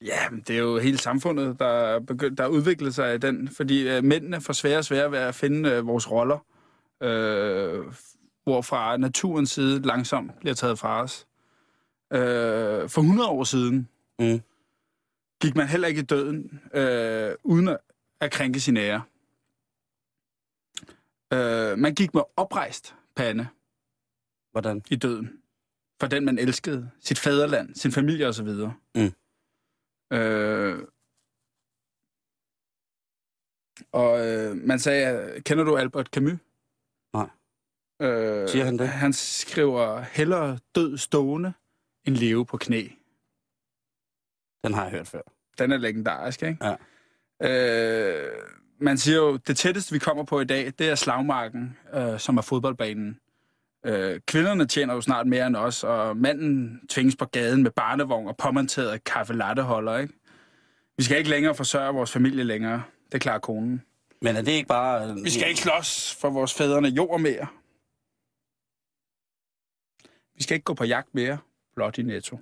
[0.00, 0.08] Jeg...
[0.08, 3.48] Ja, men det er jo hele samfundet, der, begyndt, der udvikler sig i den.
[3.48, 6.38] Fordi uh, mændene får sværere og sværere ved at finde uh, vores roller.
[7.00, 7.94] Uh,
[8.44, 11.26] hvorfra naturens side langsomt bliver taget fra os.
[12.12, 13.88] Øh, for 100 år siden
[14.18, 14.40] mm.
[15.42, 17.76] gik man heller ikke i døden øh, uden
[18.20, 19.02] at krænke sin ære.
[21.32, 23.48] Øh, man gik med oprejst pande.
[24.52, 24.82] Hvordan?
[24.90, 25.42] I døden.
[26.00, 26.90] for den, man elskede.
[27.00, 28.48] Sit fædreland, sin familie osv.
[28.94, 29.12] Mm.
[30.12, 30.86] Øh,
[33.92, 36.38] og øh, man sagde, kender du Albert Camus?
[37.14, 37.28] Nej.
[38.02, 38.88] Øh, Siger han det?
[38.88, 41.52] Han skriver, hellere død stående,
[42.06, 42.88] end leve på knæ.
[44.64, 45.20] Den har jeg hørt før.
[45.58, 46.66] Den er legendarisk, ikke?
[46.66, 46.76] Ja.
[47.42, 48.32] Øh,
[48.80, 52.36] man siger jo, det tætteste, vi kommer på i dag, det er slagmarken, øh, som
[52.36, 53.20] er fodboldbanen.
[53.86, 58.28] Øh, kvinderne tjener jo snart mere end os, og manden tvinges på gaden med barnevogn
[58.28, 60.14] og påmonteret kaffe latteholder, ikke?
[60.96, 62.82] Vi skal ikke længere forsørge vores familie længere.
[63.12, 63.82] Det klarer konen.
[64.22, 65.10] Men er det ikke bare...
[65.10, 67.46] øh, Vi skal ikke slås for vores fædrene jord mere.
[70.34, 71.38] Vi skal ikke gå på jagt mere,
[71.80, 72.36] blot i netto.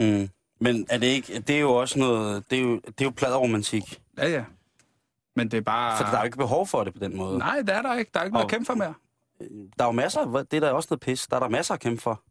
[0.00, 0.28] Mm.
[0.60, 1.40] Men er det ikke...
[1.40, 2.44] Det er jo også noget...
[2.50, 4.00] Det er jo, det er jo pladeromantik.
[4.18, 4.44] Ja, ja.
[5.36, 5.96] Men det er bare...
[5.98, 7.38] For der er jo ikke behov for det på den måde.
[7.38, 8.10] Nej, det er der ikke.
[8.14, 8.94] Der er ikke noget at Og- kæmpe for mere.
[9.78, 10.26] Der er jo masser...
[10.26, 11.26] hvor- Det er der også noget pis.
[11.26, 12.22] Der er der masser at kæmpe for.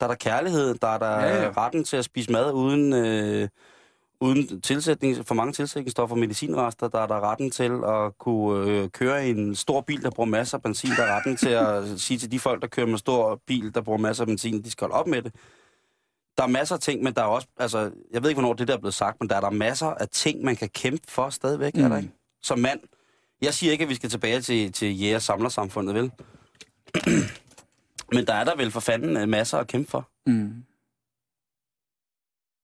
[0.00, 0.74] Der er der kærlighed.
[0.74, 1.50] Der er der Ja, ja.
[1.56, 2.92] retten til at spise mad uden...
[2.92, 3.48] Øh,
[4.20, 8.88] uden tilsætning, for mange tilsætningsstoffer og medicinrester, der er der retten til at kunne øh,
[8.88, 10.90] køre i en stor bil, der bruger masser af benzin.
[10.90, 13.80] Der er retten til at sige til de folk, der kører med stor bil, der
[13.80, 15.34] bruger masser af benzin, de skal holde op med det.
[16.36, 18.68] Der er masser af ting, men der er også, altså, jeg ved ikke, hvornår det
[18.68, 21.30] der er blevet sagt, men der er der masser af ting, man kan kæmpe for
[21.30, 21.84] stadigvæk, mm.
[21.84, 22.02] er der Mm.
[22.02, 22.14] ikke?
[22.42, 22.80] Som mand.
[23.42, 26.10] Jeg siger ikke, at vi skal tilbage til, til jæger-samlersamfundet, vel?
[28.14, 30.08] men der er der vel for fanden øh, masser at kæmpe for.
[30.26, 30.64] Mm.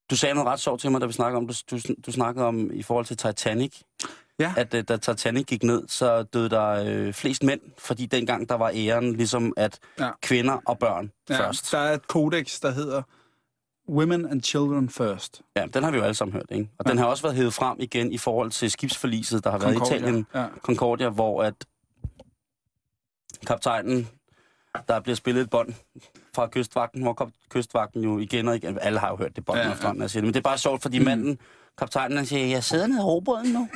[0.09, 2.45] Du sagde noget ret sjovt til mig, da vi snakkede om, du, du, du snakkede
[2.45, 3.81] om i forhold til Titanic.
[4.39, 4.53] Ja.
[4.57, 8.55] At uh, da Titanic gik ned, så døde der øh, flest mænd, fordi dengang der
[8.55, 10.09] var æren ligesom, at Ja.
[10.21, 11.71] kvinder og børn Ja, først.
[11.71, 13.01] der er et kodex, der hedder
[13.89, 15.41] Women and Children First.
[15.55, 16.69] Ja, den har vi jo alle sammen hørt, ikke?
[16.79, 16.89] Og Ja.
[16.91, 19.77] den har også været hævet frem igen i forhold til skibsforliset, der har været i
[19.77, 19.97] Concordia.
[19.97, 20.45] Italien, Ja.
[20.61, 21.53] Concordia, hvor at
[23.47, 24.07] kaptajnen,
[24.87, 25.73] der bliver spillet et bånd
[26.35, 29.59] fra kystvagten, hvor kom kystvagten jo igen og igen, alle har jo hørt det bånd
[29.59, 30.21] Ja, ja, ja.
[30.21, 31.05] men det er bare sjovt, fordi Mm.
[31.05, 31.39] manden,
[31.77, 33.69] kaptajnen, han siger, jeg sidder nede i robåden nu.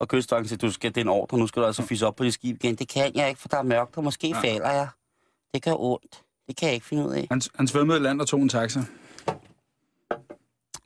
[0.00, 2.16] Og kystvagten siger, du skal, det er en ordre, nu skal du altså fisse op
[2.16, 2.74] på dit skib igen.
[2.74, 4.36] Det kan jeg ikke, for der er mørkt, og måske Ja.
[4.44, 4.52] ja.
[4.52, 4.88] falder jeg.
[5.54, 6.22] Det gør ondt.
[6.48, 7.26] Det kan jeg ikke finde ud af.
[7.30, 8.80] Han, han svømmede i land og tog en taxa.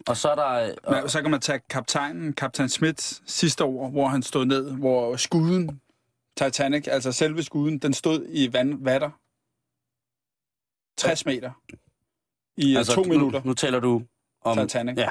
[0.06, 0.74] Og så er der...
[0.84, 4.70] Og, Men, så kan man tage kaptajnen, kaptajn Smiths sidste år, hvor han stod ned,
[4.72, 5.80] hvor skuden,
[6.36, 9.10] Titanic, altså selve skuden, den stod i vand, vatter.
[10.98, 11.52] 60 meter.
[12.56, 14.02] I altså, to minutter, Nu, nu taler du
[14.40, 14.58] om...
[14.58, 14.96] Titanic.
[14.98, 15.10] Ja,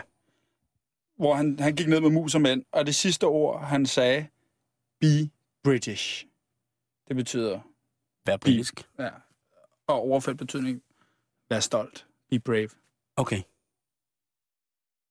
[1.17, 4.27] Hvor han, han gik ned med mus og mænd, og det sidste ord, han sagde,
[4.99, 5.29] be
[5.63, 6.25] British.
[7.07, 7.59] Det betyder,
[8.25, 8.89] vær britisk.
[8.99, 9.09] ja,
[9.87, 10.81] og overført betydning,
[11.49, 12.69] vær stolt, be brave.
[13.15, 13.41] Okay.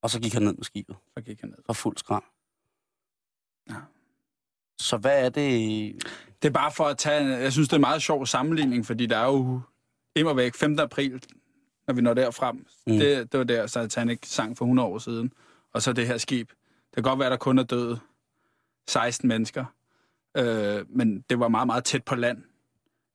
[0.01, 0.95] Og så gik han ned med skibet.
[1.17, 1.57] Så gik han ned.
[1.65, 2.23] For fuld skram.
[3.69, 3.75] Ja.
[4.79, 6.03] Så hvad er det...
[6.41, 7.23] Det er bare for at tage...
[7.25, 9.61] Jeg synes, det er en meget sjov sammenligning, fordi der er jo
[10.15, 10.79] immer væk 5.
[10.79, 11.23] april,
[11.87, 12.65] når vi når derfrem.
[12.87, 12.97] Mm.
[12.97, 15.33] Det, det var der Titanic sang for 100 år siden.
[15.73, 16.49] Og så det her skib.
[16.49, 17.99] Det kan godt være, der kun er døde
[18.87, 19.65] 16 mennesker.
[20.37, 22.43] Øh, men det var meget, meget tæt på land.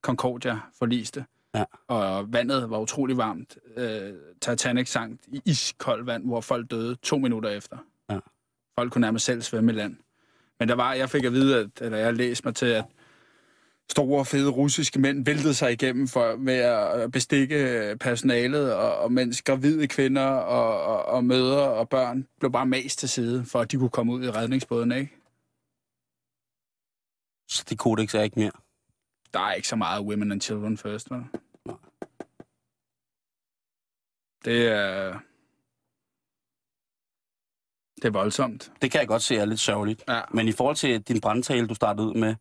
[0.01, 1.25] Concordia forliste.
[1.55, 1.63] Ja.
[1.87, 3.57] Og vandet var utrolig varmt.
[3.77, 7.77] Øh, Titanic sank i iskoldt vand, hvor folk døde to minutter efter.
[8.09, 8.19] Ja.
[8.79, 9.97] Folk kunne nærmest selv svømme i land.
[10.59, 12.85] Men der var, jeg fik at vide, at, eller jeg læste mig til, at
[13.91, 19.41] store, fede russiske mænd væltede sig igennem for, med at bestikke personalet, og, og mens
[19.41, 23.71] gravide kvinder og, og, og mødre og børn blev bare mast til side, for at
[23.71, 25.17] de kunne komme ud i redningsbåden, ikke?
[27.47, 28.51] Så det kodex er ikke mere.
[29.33, 31.23] Der er ikke så meget women and children first, vel?
[34.45, 35.19] Det er...
[37.95, 38.71] Det er voldsomt.
[38.81, 40.03] Det kan jeg godt se er lidt sørgeligt.
[40.07, 40.21] Ja.
[40.33, 42.35] Men i forhold til din brandtale, du startede ud med.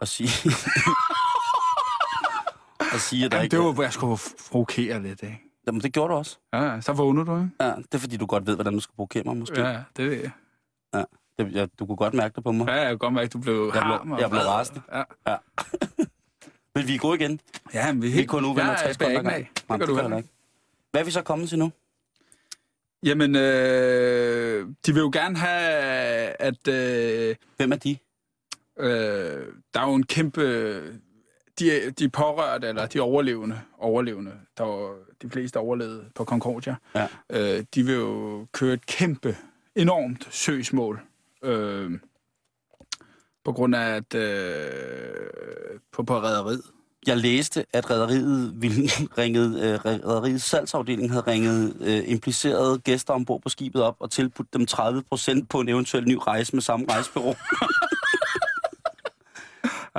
[0.00, 0.28] At sige...
[2.94, 3.56] at sige, at der Jamen, ikke...
[3.56, 4.18] det var, hvor jeg skulle
[4.50, 5.40] provokere lidt, ikke?
[5.66, 6.38] Jamen, det gjorde du også.
[6.52, 7.50] Ja, så vågner du, ikke?
[7.60, 9.60] Ja, det er fordi, du godt ved, hvordan du skal provokere mig, måske.
[9.60, 9.68] Ja.
[9.70, 10.30] Ja, det ved jeg.
[11.38, 12.68] Det, ja, du kunne godt mærke det på mig.
[12.68, 14.12] Ja, jeg kan godt mærke, at du blev Jeg blev- harm.
[14.12, 14.82] og jeg blev rasende.
[15.26, 15.36] Ja.
[16.74, 17.40] Men vi er gode igen.
[17.74, 19.78] Ja, men vi, Vi er kun uvenner ja, 60 jeg bærer sekunder ikke af.
[19.78, 20.28] Det gør du heller ikke.
[20.90, 21.72] Hvad er vi så kommet til nu?
[23.02, 25.62] Jamen, øh, de vil jo gerne have,
[26.42, 26.68] at...
[26.68, 27.96] Øh, Hvem er de?
[28.78, 30.42] Øh, der er jo en kæmpe...
[31.58, 37.06] De, de pårørte, eller de overlevende, overlevende, der var de fleste overlevede på Concordia, Ja.
[37.30, 39.36] øh, de vil jo køre et kæmpe,
[39.76, 41.00] enormt søgsmål.
[41.44, 41.90] Øh,
[43.44, 45.14] på grund af, at øh,
[45.92, 46.62] på, på rædderiet.
[47.06, 48.82] Jeg læste, at rædderiet ville
[49.18, 54.54] ringet, øh, rædderiets salgsafdeling havde ringet øh, implicerede gæster ombord på skibet op og tilbudt
[54.54, 57.34] dem 30 procent på en eventuel ny rejse med samme rejsebureau.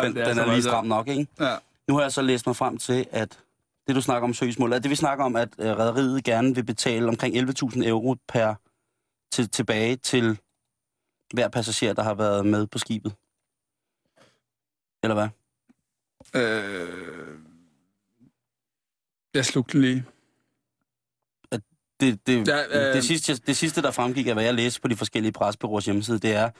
[0.03, 1.27] den, er den så er lige stram nok, ikke?
[1.39, 1.55] Ja.
[1.87, 3.39] Nu har jeg så læst mig frem til, at
[3.87, 6.63] Det, du snakker om søgsmål, er det, vi snakker om, at øh, rædderiet gerne vil
[6.63, 8.55] betale omkring 11.000 euro per
[9.31, 10.39] til, tilbage til
[11.33, 13.15] hver passager, der har været med på skibet?
[15.03, 15.29] Eller hvad?
[16.41, 17.39] Øh...
[19.33, 20.05] Jeg slugte den lige.
[21.99, 22.95] Det, det, Ja, øh...
[22.95, 26.19] det, sidste, det sidste, der fremgik af, hvad jeg læste på de forskellige presbyråers hjemmeside,
[26.19, 26.51] det er,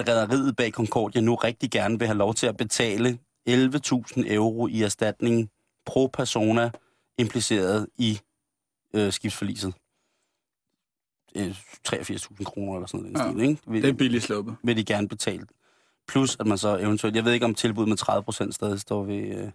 [0.00, 3.18] at rædderiet bag Concordia nu rigtig gerne vil have lov til at betale
[3.48, 5.50] 11.000 euro i erstatning
[5.86, 6.70] pro persona
[7.18, 8.20] impliceret i
[8.94, 9.74] øh, skibsforliset.
[11.36, 11.50] Øh,
[11.88, 13.26] 83.000 kroner eller sådan noget.
[13.26, 13.62] Ja, stil, ikke?
[13.66, 14.56] Vil, Det er billigt sluppet.
[14.62, 15.46] vil de gerne betale.
[16.08, 19.04] Plus at man så eventuelt, jeg ved ikke om tilbud med 30 procent stadig står
[19.04, 19.14] ved...
[19.36, 19.50] Øh,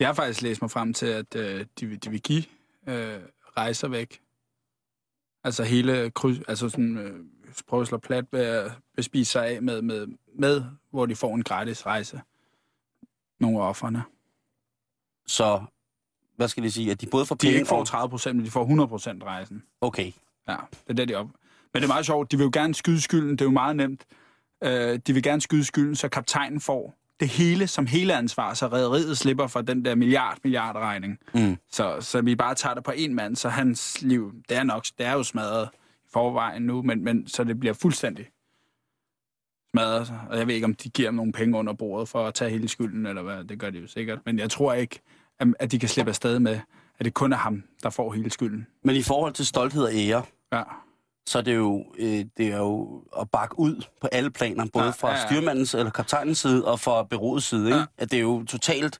[0.00, 2.44] Jeg har faktisk læst mig frem til, at øh, de, vil- de vil give
[2.88, 3.20] øh,
[3.56, 4.20] rejser væk.
[5.44, 7.24] Altså hele kryds, altså sådan, øh,
[7.68, 8.24] prøve at slå plat
[8.96, 10.06] bespise sig af med, med,
[10.38, 12.20] med, hvor de får en gratis rejse.
[13.40, 14.02] Nogle af offerne.
[15.26, 15.62] så,
[16.36, 17.86] hvad skal de sige, at de både får De penge ikke får og...
[17.86, 19.62] 30 procent, men de får 100 procent rejsen.
[19.80, 20.12] Okay,
[20.48, 21.26] Ja, det er det, de op.
[21.74, 22.32] Men det er meget sjovt.
[22.32, 23.30] De vil jo gerne skyde skylden.
[23.30, 24.04] Det er jo meget nemt.
[24.64, 28.66] Øh, de vil gerne skyde skylden, så kaptajnen får det hele som hele ansvar, så
[28.66, 31.18] rædderiet slipper for den der milliard, milliard regning.
[31.34, 31.56] Mm.
[31.70, 34.84] Så, så vi bare tager det på en mand, så hans liv, det er nok,
[34.98, 35.68] det er jo smadret
[36.12, 38.26] forvejen nu, men, men så det bliver fuldstændig
[39.74, 40.12] smadret.
[40.30, 42.50] Og jeg ved ikke, om de giver ham nogle penge under bordet for at tage
[42.50, 44.18] hele skylden, eller hvad, det gør de jo sikkert.
[44.26, 45.00] Men jeg tror ikke,
[45.60, 46.58] at, de kan slippe afsted med,
[46.98, 48.66] at det kun er ham, der får hele skylden.
[48.84, 50.62] Men i forhold til stolthed og ære, Ja.
[51.26, 54.84] så er det jo, øh, det er jo at bakke ud på alle planer, både
[54.84, 55.26] Ja, fra ja, ja.
[55.26, 57.66] styrmandens eller kaptajnens side og fra beroets side.
[57.66, 57.78] Ikke?
[57.78, 57.84] Ja.
[57.98, 58.98] At det er jo totalt,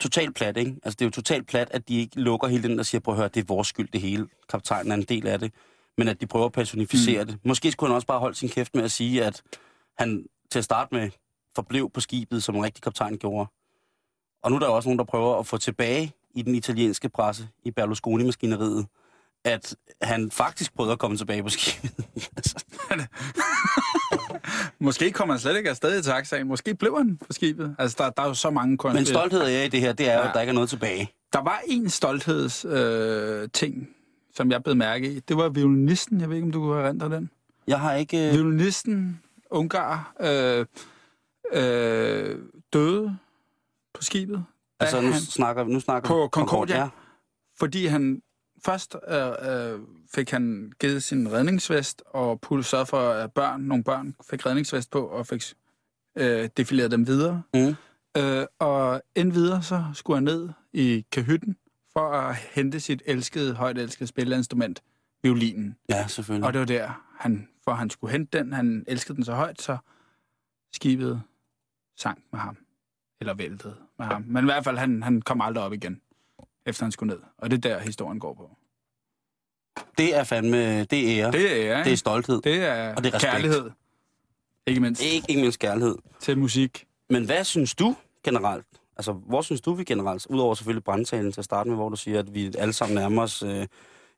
[0.00, 0.70] totalt plat, ikke?
[0.84, 3.14] Altså det er jo totalt plat, at de ikke lukker hele den og siger, prøv
[3.14, 4.28] at høre, det er vores skyld det hele.
[4.50, 5.52] Kaptajnen er en del af det.
[5.98, 7.30] Men at de prøver at personificere mm.
[7.30, 7.38] det.
[7.44, 9.42] Måske skulle han også bare holde sin kæft med at sige, at
[9.98, 11.10] han til at starte med
[11.54, 13.50] forblev på skibet, som en rigtig kaptajn gjorde.
[14.42, 17.48] Og nu er der også nogen, der prøver at få tilbage i den italienske presse,
[17.64, 18.86] i Berlusconi-maskineriet,
[19.44, 21.90] at han faktisk prøvede at komme tilbage på skibet.
[22.36, 22.64] Altså,
[24.80, 26.48] Måske kommer han slet ikke afsted i taxaen.
[26.48, 27.76] Måske blev han på skibet.
[27.78, 29.20] Altså, der, der er jo så mange Men konspirationer.
[29.28, 30.28] stolthed af i det her, det er Ja.
[30.28, 31.10] at der ikke er noget tilbage.
[31.32, 33.88] Der var en stoltheds øh, ting,
[34.38, 35.20] som jeg blev mærke i.
[35.20, 36.20] Det var violinisten.
[36.20, 37.30] Jeg ved ikke, om du kunne erindre den.
[37.66, 38.28] Jeg har ikke...
[38.28, 40.66] Øh, Violinisten, Ungar, øh,
[41.52, 42.38] øh,
[42.72, 43.18] døde
[43.94, 44.44] på skibet.
[44.80, 46.88] altså, nu han, snakker, nu snakker På vi- Concordia?
[47.58, 48.22] fordi han
[48.64, 49.80] først øh, øh,
[50.14, 54.90] fik han givet sin redningsvest, og Pul sørgede for, at børn, nogle børn fik redningsvest
[54.90, 55.42] på, og fik
[56.16, 57.42] øh, defileret dem videre.
[57.54, 57.74] Mm.
[58.22, 61.56] Øh, og inden videre, så skulle han ned i kahytten
[61.98, 64.82] for at hente sit elskede, højt elskede spilleinstrument,
[65.22, 65.76] violinen.
[65.88, 66.46] Ja, selvfølgelig.
[66.46, 68.52] Og det var der, han, for han skulle hente den.
[68.52, 69.78] Han elskede den så højt, så
[70.72, 71.22] skibet
[71.96, 72.56] sank med ham.
[73.20, 74.24] Eller væltede med ham.
[74.26, 76.00] Men i hvert fald, han, han kom aldrig op igen,
[76.66, 77.22] efter han skulle ned.
[77.38, 78.50] Og det er der, historien går på.
[79.98, 80.84] Det er fandme...
[80.84, 81.32] Det er ære.
[81.32, 82.42] Det, er, det er stolthed.
[82.42, 83.32] det er, og det er respekt.
[83.32, 83.70] kærlighed.
[84.66, 85.96] Ikke mindst Ikke, ikke mindst kærlighed.
[86.20, 86.86] til musik.
[87.10, 88.66] Men hvad synes du generelt?
[88.98, 91.96] Altså, hvor synes du, vi generelt, udover selvfølgelig brandtalen til at starte med, hvor du
[91.96, 93.66] siger, at vi alle sammen nærmer os øh,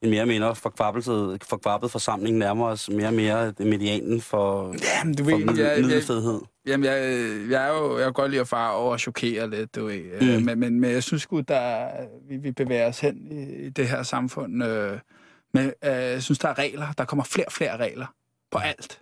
[0.03, 1.05] en mere og mere forkvappet,
[1.49, 5.83] forkvappet forsamling, nærmer os mere og mere medianen for, Jamen, du for ved, jeg, jeg,
[5.83, 6.41] middelfedhed.
[6.66, 6.95] Jamen, jeg,
[7.51, 10.20] jeg, er jo, jeg kan godt lide at fare over og chokere lidt, du ved.
[10.20, 10.26] Mm.
[10.26, 10.45] Mm.
[10.45, 11.89] Men, men, men jeg synes sgu, der,
[12.28, 14.64] vi, vi bevæger os hen i, i det her samfund.
[14.64, 14.99] Øh,
[15.55, 16.93] men øh, jeg synes, der er regler.
[16.99, 18.07] Der kommer flere og flere regler
[18.51, 19.01] på alt.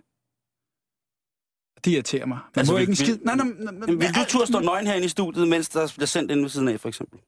[1.85, 2.37] Det irriterer mig.
[2.37, 3.17] Man Altså, må vil- ikke en skid...
[3.21, 6.07] Nej, nej, nej, nej, Vil du turde stå nøgen herinde i studiet, mens der bliver
[6.07, 7.19] sendt ind ved siden af, for eksempel?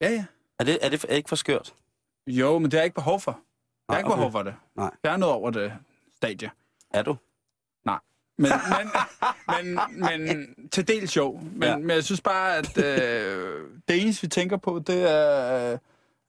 [0.00, 0.24] Ja, ja.
[0.58, 1.74] Er det, er det er det ikke for skørt?
[2.26, 3.30] Jo, men det er ikke behov for.
[3.30, 3.38] Der
[3.88, 4.16] er Nej, ikke okay.
[4.16, 4.54] behov for det.
[4.76, 4.90] Nej.
[5.04, 5.72] Der er noget over det
[6.16, 6.50] stadie.
[6.94, 7.16] Er du?
[8.38, 8.50] Men,
[9.48, 11.40] men, men, men til dels jo.
[11.52, 11.76] Men, Ja.
[11.76, 15.78] men jeg synes bare, at øh, det eneste, vi tænker på, det er,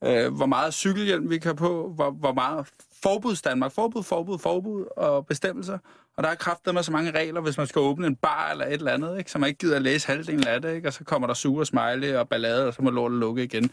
[0.03, 2.67] øh, hvor meget cykelhjelm vi kan på, hvor, hvor meget
[3.03, 5.77] forbuds Danmark, forbud, forbud, forbud og bestemmelser.
[6.17, 8.65] Og der er kraftet med så mange regler, hvis man skal åbne en bar eller
[8.65, 9.31] et eller andet, ikke?
[9.31, 10.87] så man ikke gider at læse halvdelen af det, ikke?
[10.87, 13.71] og så kommer der sure smiley og ballade, og så må lortet lukke igen.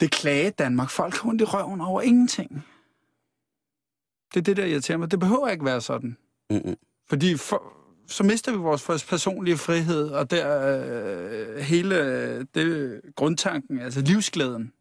[0.00, 0.90] Det klage Danmark.
[0.90, 2.66] Folk har ondt i røven over ingenting.
[4.34, 5.10] Det er det, der irriterer mig.
[5.10, 6.16] Det behøver ikke være sådan.
[6.50, 6.76] Mm-mm.
[7.08, 7.62] Fordi for,
[8.06, 14.72] så mister vi vores personlige frihed, og der øh, hele øh, det grundtanken, altså livsglæden.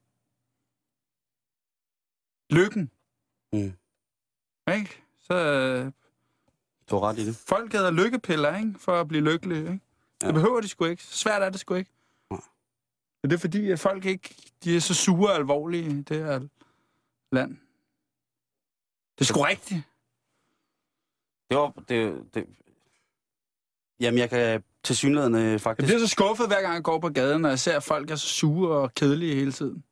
[2.49, 2.91] Lykken.
[3.53, 3.73] Mm.
[4.73, 5.03] Ikke?
[5.19, 5.91] Så øh,
[6.91, 7.35] Du har ret i det.
[7.35, 8.73] folk æder lykkepiller, ikke?
[8.79, 9.71] For at blive lykkelige, ikke?
[9.71, 9.77] Ja.
[10.21, 10.27] Ja.
[10.27, 11.03] Det behøver de sgu ikke.
[11.03, 11.91] Så svært er det sgu ikke.
[12.29, 12.41] Nej.
[13.23, 16.17] Men det er fordi, at folk ikke de er så sure og alvorlige i det
[16.17, 16.39] her
[17.31, 17.57] land.
[19.19, 19.81] Det er sgu rigtigt.
[21.49, 22.47] Det var, det, det,
[23.99, 25.87] jamen, jeg kan til synligheden Jeg faktisk.
[25.87, 28.15] bliver så skuffet, hver gang jeg går på gaden, og jeg ser, at folk er
[28.15, 29.83] så sure og kedelige hele tiden.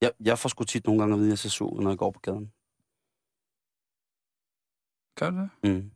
[0.00, 1.90] Jeg, jeg får sgu tit nogle gange at vide, at jeg ser sur, ud, når
[1.90, 2.52] jeg går på gaden.
[5.14, 5.50] Gør du det?
[5.62, 5.90] Mm.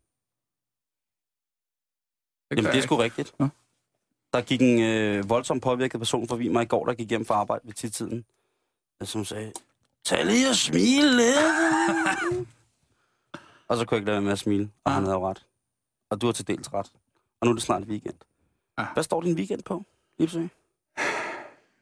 [2.51, 3.35] Det Jamen, det er sgu rigtigt.
[3.39, 3.49] Nå.
[4.33, 7.35] Der gik en øh, voldsomt påvirket person forbi mig i går, der gik hjem fra
[7.35, 8.25] arbejde ved tidtiden,
[9.03, 9.53] som sagde,
[10.05, 11.37] tag lige og smile lidt.
[13.69, 14.95] og så kunne jeg ikke lade være med at smile, og Ah.
[14.95, 15.47] han havde jo ret.
[16.11, 16.93] Og du har til dels ret.
[17.41, 18.15] Og nu er det snart weekend.
[18.77, 18.87] Ah.
[18.95, 19.85] Hvad står din weekend på,
[20.19, 20.41] Lipsø?
[20.41, 20.49] Du,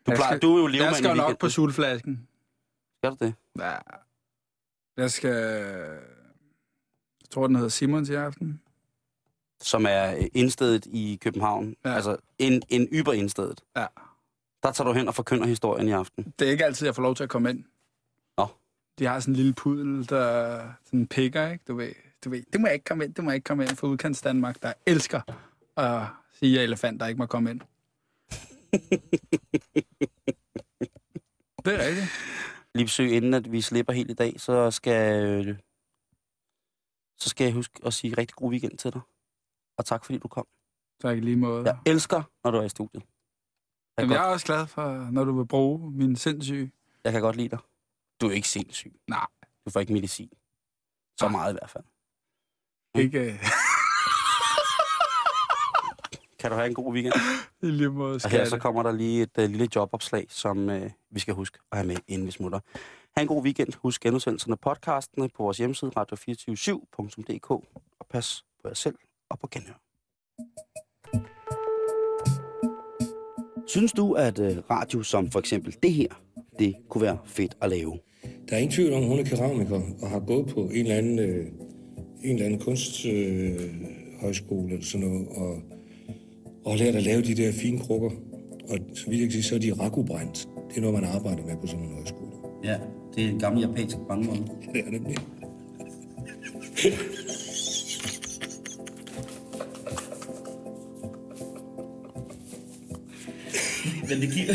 [0.05, 2.29] plejer, skal- du er jo levemand Jeg skal nok på sultflasken.
[3.01, 3.35] Skal du det?
[3.59, 3.77] Ja.
[4.97, 5.99] Jeg skal...
[7.27, 8.61] Jeg tror, den hedder Simons i aften.
[9.61, 11.77] Som er indstedet i København.
[11.85, 11.95] Ja.
[11.95, 13.61] Altså en, en yber indstedet.
[13.77, 13.87] Ja.
[14.63, 16.35] Der tager du hen og forkynder historien i aften.
[16.39, 17.65] Det er ikke altid, jeg får lov til at komme ind.
[18.39, 18.47] Nå.
[18.99, 21.65] De har sådan en lille pudel, der sådan pikker, ikke?
[21.69, 21.93] Du ved,
[22.25, 23.87] du ved, det må jeg ikke komme ind, det må jeg ikke komme ind for
[23.87, 25.21] udkants Danmark, der elsker
[25.77, 26.03] at
[26.33, 27.61] sige, at elefanter ikke må komme ind.
[31.65, 32.07] det er rigtigt.
[32.75, 35.57] Lipsø, inden at vi slipper helt i dag, så skal, øh,
[37.19, 39.01] så skal jeg huske at sige rigtig god weekend til dig.
[39.79, 40.47] Og tak fordi du kom.
[41.03, 41.65] Tak i lige måde.
[41.65, 43.03] Jeg elsker, når du er i studiet.
[43.97, 46.73] Jeg, Jamen, jeg er også glad for, når du vil bruge min sindssyge.
[47.05, 47.59] jeg kan godt lide dig.
[48.21, 48.93] Du er ikke sindssyg.
[49.09, 49.27] Nej.
[49.65, 50.31] Du får ikke medicin.
[51.19, 51.33] Så Ah.
[51.33, 51.85] meget i hvert fald.
[52.95, 53.45] Ikke øh,
[56.39, 57.15] Kan du have en god weekend?
[57.63, 60.83] i lige måde Og her så kommer der lige et uh, lille jobopslag, som uh,
[61.11, 62.61] vi skal huske at have med, inden vi smutter.
[63.19, 63.69] Ha' en god weekend.
[63.83, 67.51] Husk genudsendelserne af podcastene på vores hjemmeside radio247.dk.
[67.51, 68.95] Og pas på jer selv
[69.31, 69.81] og på genhør.
[73.67, 76.09] Synes du, at uh, radio som for eksempel det her,
[76.59, 77.99] det kunne være fedt at lave?
[78.49, 80.95] Der er ingen tvivl om, at hun er keramiker og har gået på en eller
[80.95, 81.47] anden, øh,
[82.25, 85.63] en eller anden kunsthøjskole øh, eller sådan noget, og,
[86.65, 88.11] og har lært at lave de der fine krukker.
[88.69, 90.49] Og så vidt jeg kan sige, så er de rakubrændt.
[90.69, 92.33] Det er noget, man arbejder med på sådan en højskole.
[92.65, 92.79] Ja,
[93.15, 94.37] det er en gammel japansk bankmål.
[94.73, 95.17] Det er nemlig.
[104.09, 104.55] Men det giver,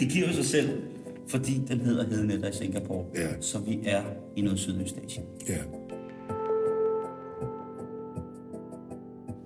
[0.00, 0.82] det giver jo sig selv,
[1.28, 3.04] fordi den hedder Hedenetter i Singapore.
[3.14, 3.40] Ja.
[3.40, 4.02] Så vi er
[4.36, 5.26] i noget sydøstasien.
[5.48, 5.58] Ja.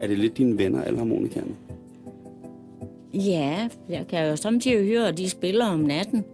[0.01, 1.57] Er det lidt dine venner, alle harmonikerne?
[3.15, 6.25] Ja, jeg kan jo samtidig høre, at de spiller om natten.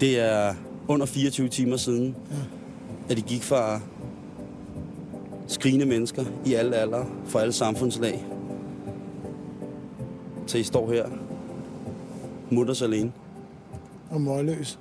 [0.00, 0.54] Det er
[0.88, 2.16] under 24 timer siden,
[3.08, 3.80] at de gik fra
[5.46, 8.26] skrigende mennesker i alle aldre, fra alle samfundslag,
[10.46, 11.06] til I står her,
[12.50, 13.12] mutters alene.
[14.10, 14.78] og målløs.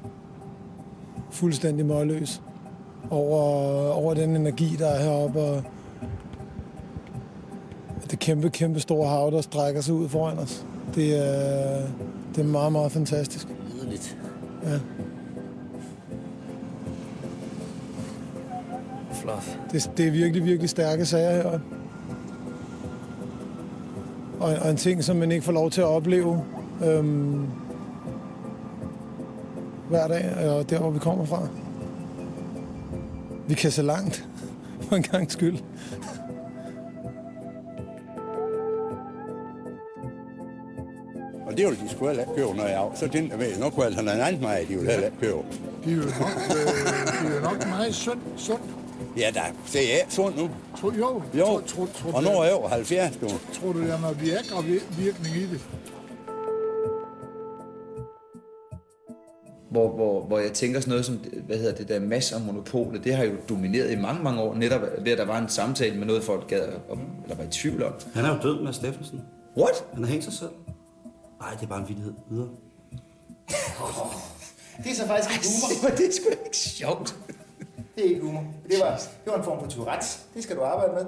[1.32, 2.42] Fuldstændig målløs
[3.14, 5.64] over, over den energi, der er heroppe, og
[8.12, 10.66] det kæmpe, kæmpe store hav, der strækker sig ud foran os.
[10.96, 11.82] Det er,
[12.36, 13.48] det er meget, meget fantastisk.
[13.74, 14.18] Liderligt.
[14.64, 14.80] Ja.
[19.14, 19.60] Flot.
[19.72, 21.60] Det, det er virkelig, virkelig stærke sager her.
[24.40, 26.44] Og, og en ting, som man ikke får lov til at opleve
[26.86, 27.48] øhm,
[29.90, 31.48] hver dag, og der, hvor vi kommer fra.
[33.48, 34.28] Vi kan se langt,
[34.82, 35.58] for en gang skyld.
[41.48, 42.98] Og det vil de sgu heller ikke købe, når jeg er af.
[42.98, 45.38] Så ved, nu kunne altså en anden mig, de vil heller ikke købe.
[45.86, 48.20] De er jo nok, øh, de er nok meget sund.
[48.38, 48.60] sund.
[49.18, 49.42] Ja, da,
[49.74, 50.50] det er sundt nu.
[50.82, 53.28] Tro, jo, Jo, Tro, tro, tro, og nu er jeg over 70 nu.
[53.54, 55.62] Tror du, der er noget Viagra-virkning i det?
[59.74, 61.16] Hvor, hvor, hvor jeg tænker sådan noget som,
[61.46, 64.56] hvad hedder det der, masser af monopolet, det har jo domineret i mange, mange år,
[64.56, 67.48] netop ved at der var en samtale med noget, folk gad, om, eller var i
[67.48, 67.94] tvivl om.
[68.14, 69.22] Han er jo død med Steffensen.
[69.58, 69.86] What?
[69.94, 70.50] Han har hængt sig selv.
[71.40, 72.14] Nej, det er bare en vittighed.
[72.30, 72.48] Videre.
[74.84, 75.90] Det er så faktisk ikke humor.
[75.98, 77.18] det er sgu ikke sjovt.
[77.96, 78.44] Det er ikke humor.
[78.70, 78.96] Det var,
[79.26, 80.20] det var en form for Tourette's.
[80.34, 81.06] Det skal du arbejde med.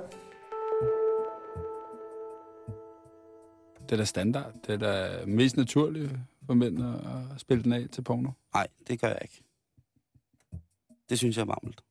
[3.84, 4.52] Det er da standard.
[4.68, 6.12] Det er da mest naturligt
[6.46, 8.30] for mænd at spille den af til porno.
[8.54, 9.44] Nej, det gør jeg ikke.
[11.10, 11.84] Det synes jeg er varmt.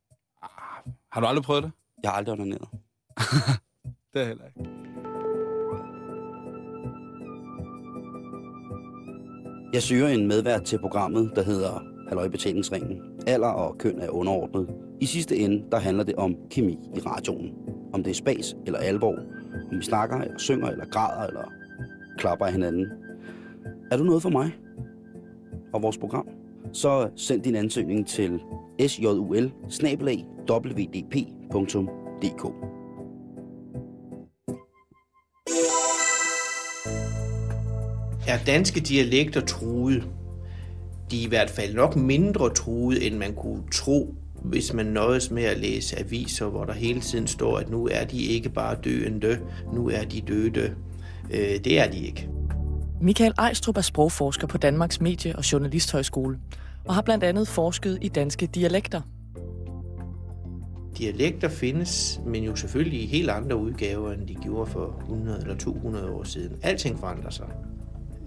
[1.12, 1.72] Har du aldrig prøvet det?
[2.02, 2.68] Jeg har aldrig onaneret.
[4.14, 4.70] Det er heller ikke.
[9.72, 13.00] Jeg søger en medvært til programmet, der hedder Halløj Betalingsringen.
[13.26, 14.68] Alder og køn er underordnet.
[15.00, 17.52] I sidste ende, der handler det om kemi i radioen.
[17.92, 19.18] Om det er spas eller alvor.
[19.72, 21.52] Om vi snakker eller synger eller græder eller
[22.18, 22.86] klapper af hinanden.
[23.92, 24.50] Er du noget for mig
[25.72, 26.28] og vores program?
[26.72, 28.40] Så send din ansøgning til
[28.88, 29.52] sjul
[38.28, 40.08] Er danske dialekter truet?
[41.10, 45.30] De er i hvert fald nok mindre truet, end man kunne tro, hvis man nøjes
[45.30, 48.76] med at læse aviser, hvor der hele tiden står, at nu er de ikke bare
[48.84, 49.38] døende,
[49.72, 50.74] nu er de døde.
[51.30, 52.28] Øh, det er de ikke.
[53.04, 56.38] Michael Ejstrup er sprogforsker på Danmarks Medie- og Journalisthøjskole
[56.84, 59.00] og har blandt andet forsket i danske dialekter.
[60.98, 65.56] Dialekter findes, men jo selvfølgelig i helt andre udgaver, end de gjorde for 100 eller
[65.56, 66.58] 200 år siden.
[66.62, 67.46] Alting forandrer sig.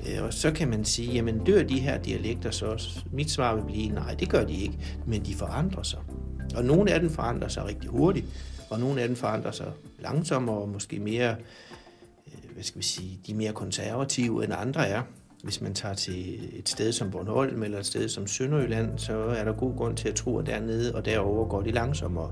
[0.10, 3.06] Øh, og så kan man sige, jamen dør de her dialekter så også?
[3.12, 6.00] Mit svar vil blive, nej, det gør de ikke, men de forandrer sig.
[6.56, 8.26] Og nogle af dem forandrer sig rigtig hurtigt,
[8.70, 11.36] og nogle af dem forandrer sig langsommere og måske mere,
[12.58, 15.02] hvad skal vi sige, de er mere konservative end andre er.
[15.44, 19.44] Hvis man tager til et sted som Bornholm eller et sted som Sønderjylland, så er
[19.44, 22.32] der god grund til at tro, at dernede og derover går de langsommere.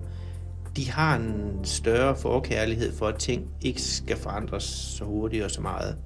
[0.76, 5.62] De har en større forkærlighed for, at ting ikke skal forandres så hurtigt og så
[5.62, 5.98] meget.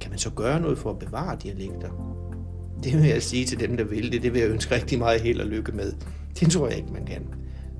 [0.00, 1.90] Kan man så gøre noget for at bevare dialekter?
[2.84, 4.22] Det vil jeg sige til dem, der vil det.
[4.22, 5.92] Det vil jeg ønske rigtig meget held og lykke med.
[6.40, 7.26] Det tror jeg ikke, man kan.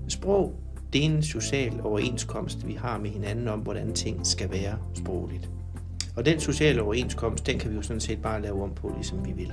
[0.09, 0.61] Sprog,
[0.93, 5.51] det er en social overenskomst, vi har med hinanden om, hvordan ting skal være sprogligt.
[6.17, 9.27] Og den sociale overenskomst, den kan vi jo sådan set bare lave om på, ligesom
[9.27, 9.53] vi vil.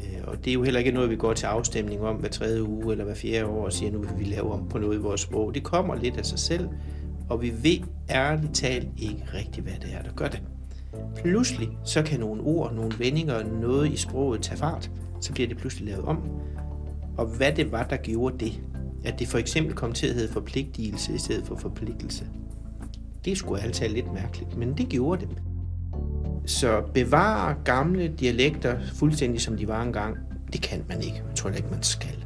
[0.00, 2.62] Øh, og det er jo heller ikke noget, vi går til afstemning om hver tredje
[2.62, 5.00] uge eller hver fjerde år og siger, nu vil vi lave om på noget i
[5.00, 5.54] vores sprog.
[5.54, 6.68] Det kommer lidt af sig selv,
[7.28, 7.78] og vi ved
[8.10, 10.42] ærligt talt ikke rigtigt, hvad det er, der gør det.
[11.16, 14.90] Pludselig så kan nogle ord, nogle vendinger, noget i sproget tage fart,
[15.20, 16.18] så bliver det pludselig lavet om.
[17.16, 18.62] Og hvad det var, der gjorde det,
[19.04, 22.26] at det for eksempel kom til at hedde forpligtelse i stedet for forpligtelse.
[23.24, 25.42] Det skulle altid lidt mærkeligt, men det gjorde det.
[26.46, 30.16] Så bevare gamle dialekter fuldstændig som de var engang,
[30.52, 31.22] det kan man ikke.
[31.28, 32.24] Jeg tror ikke, man skal.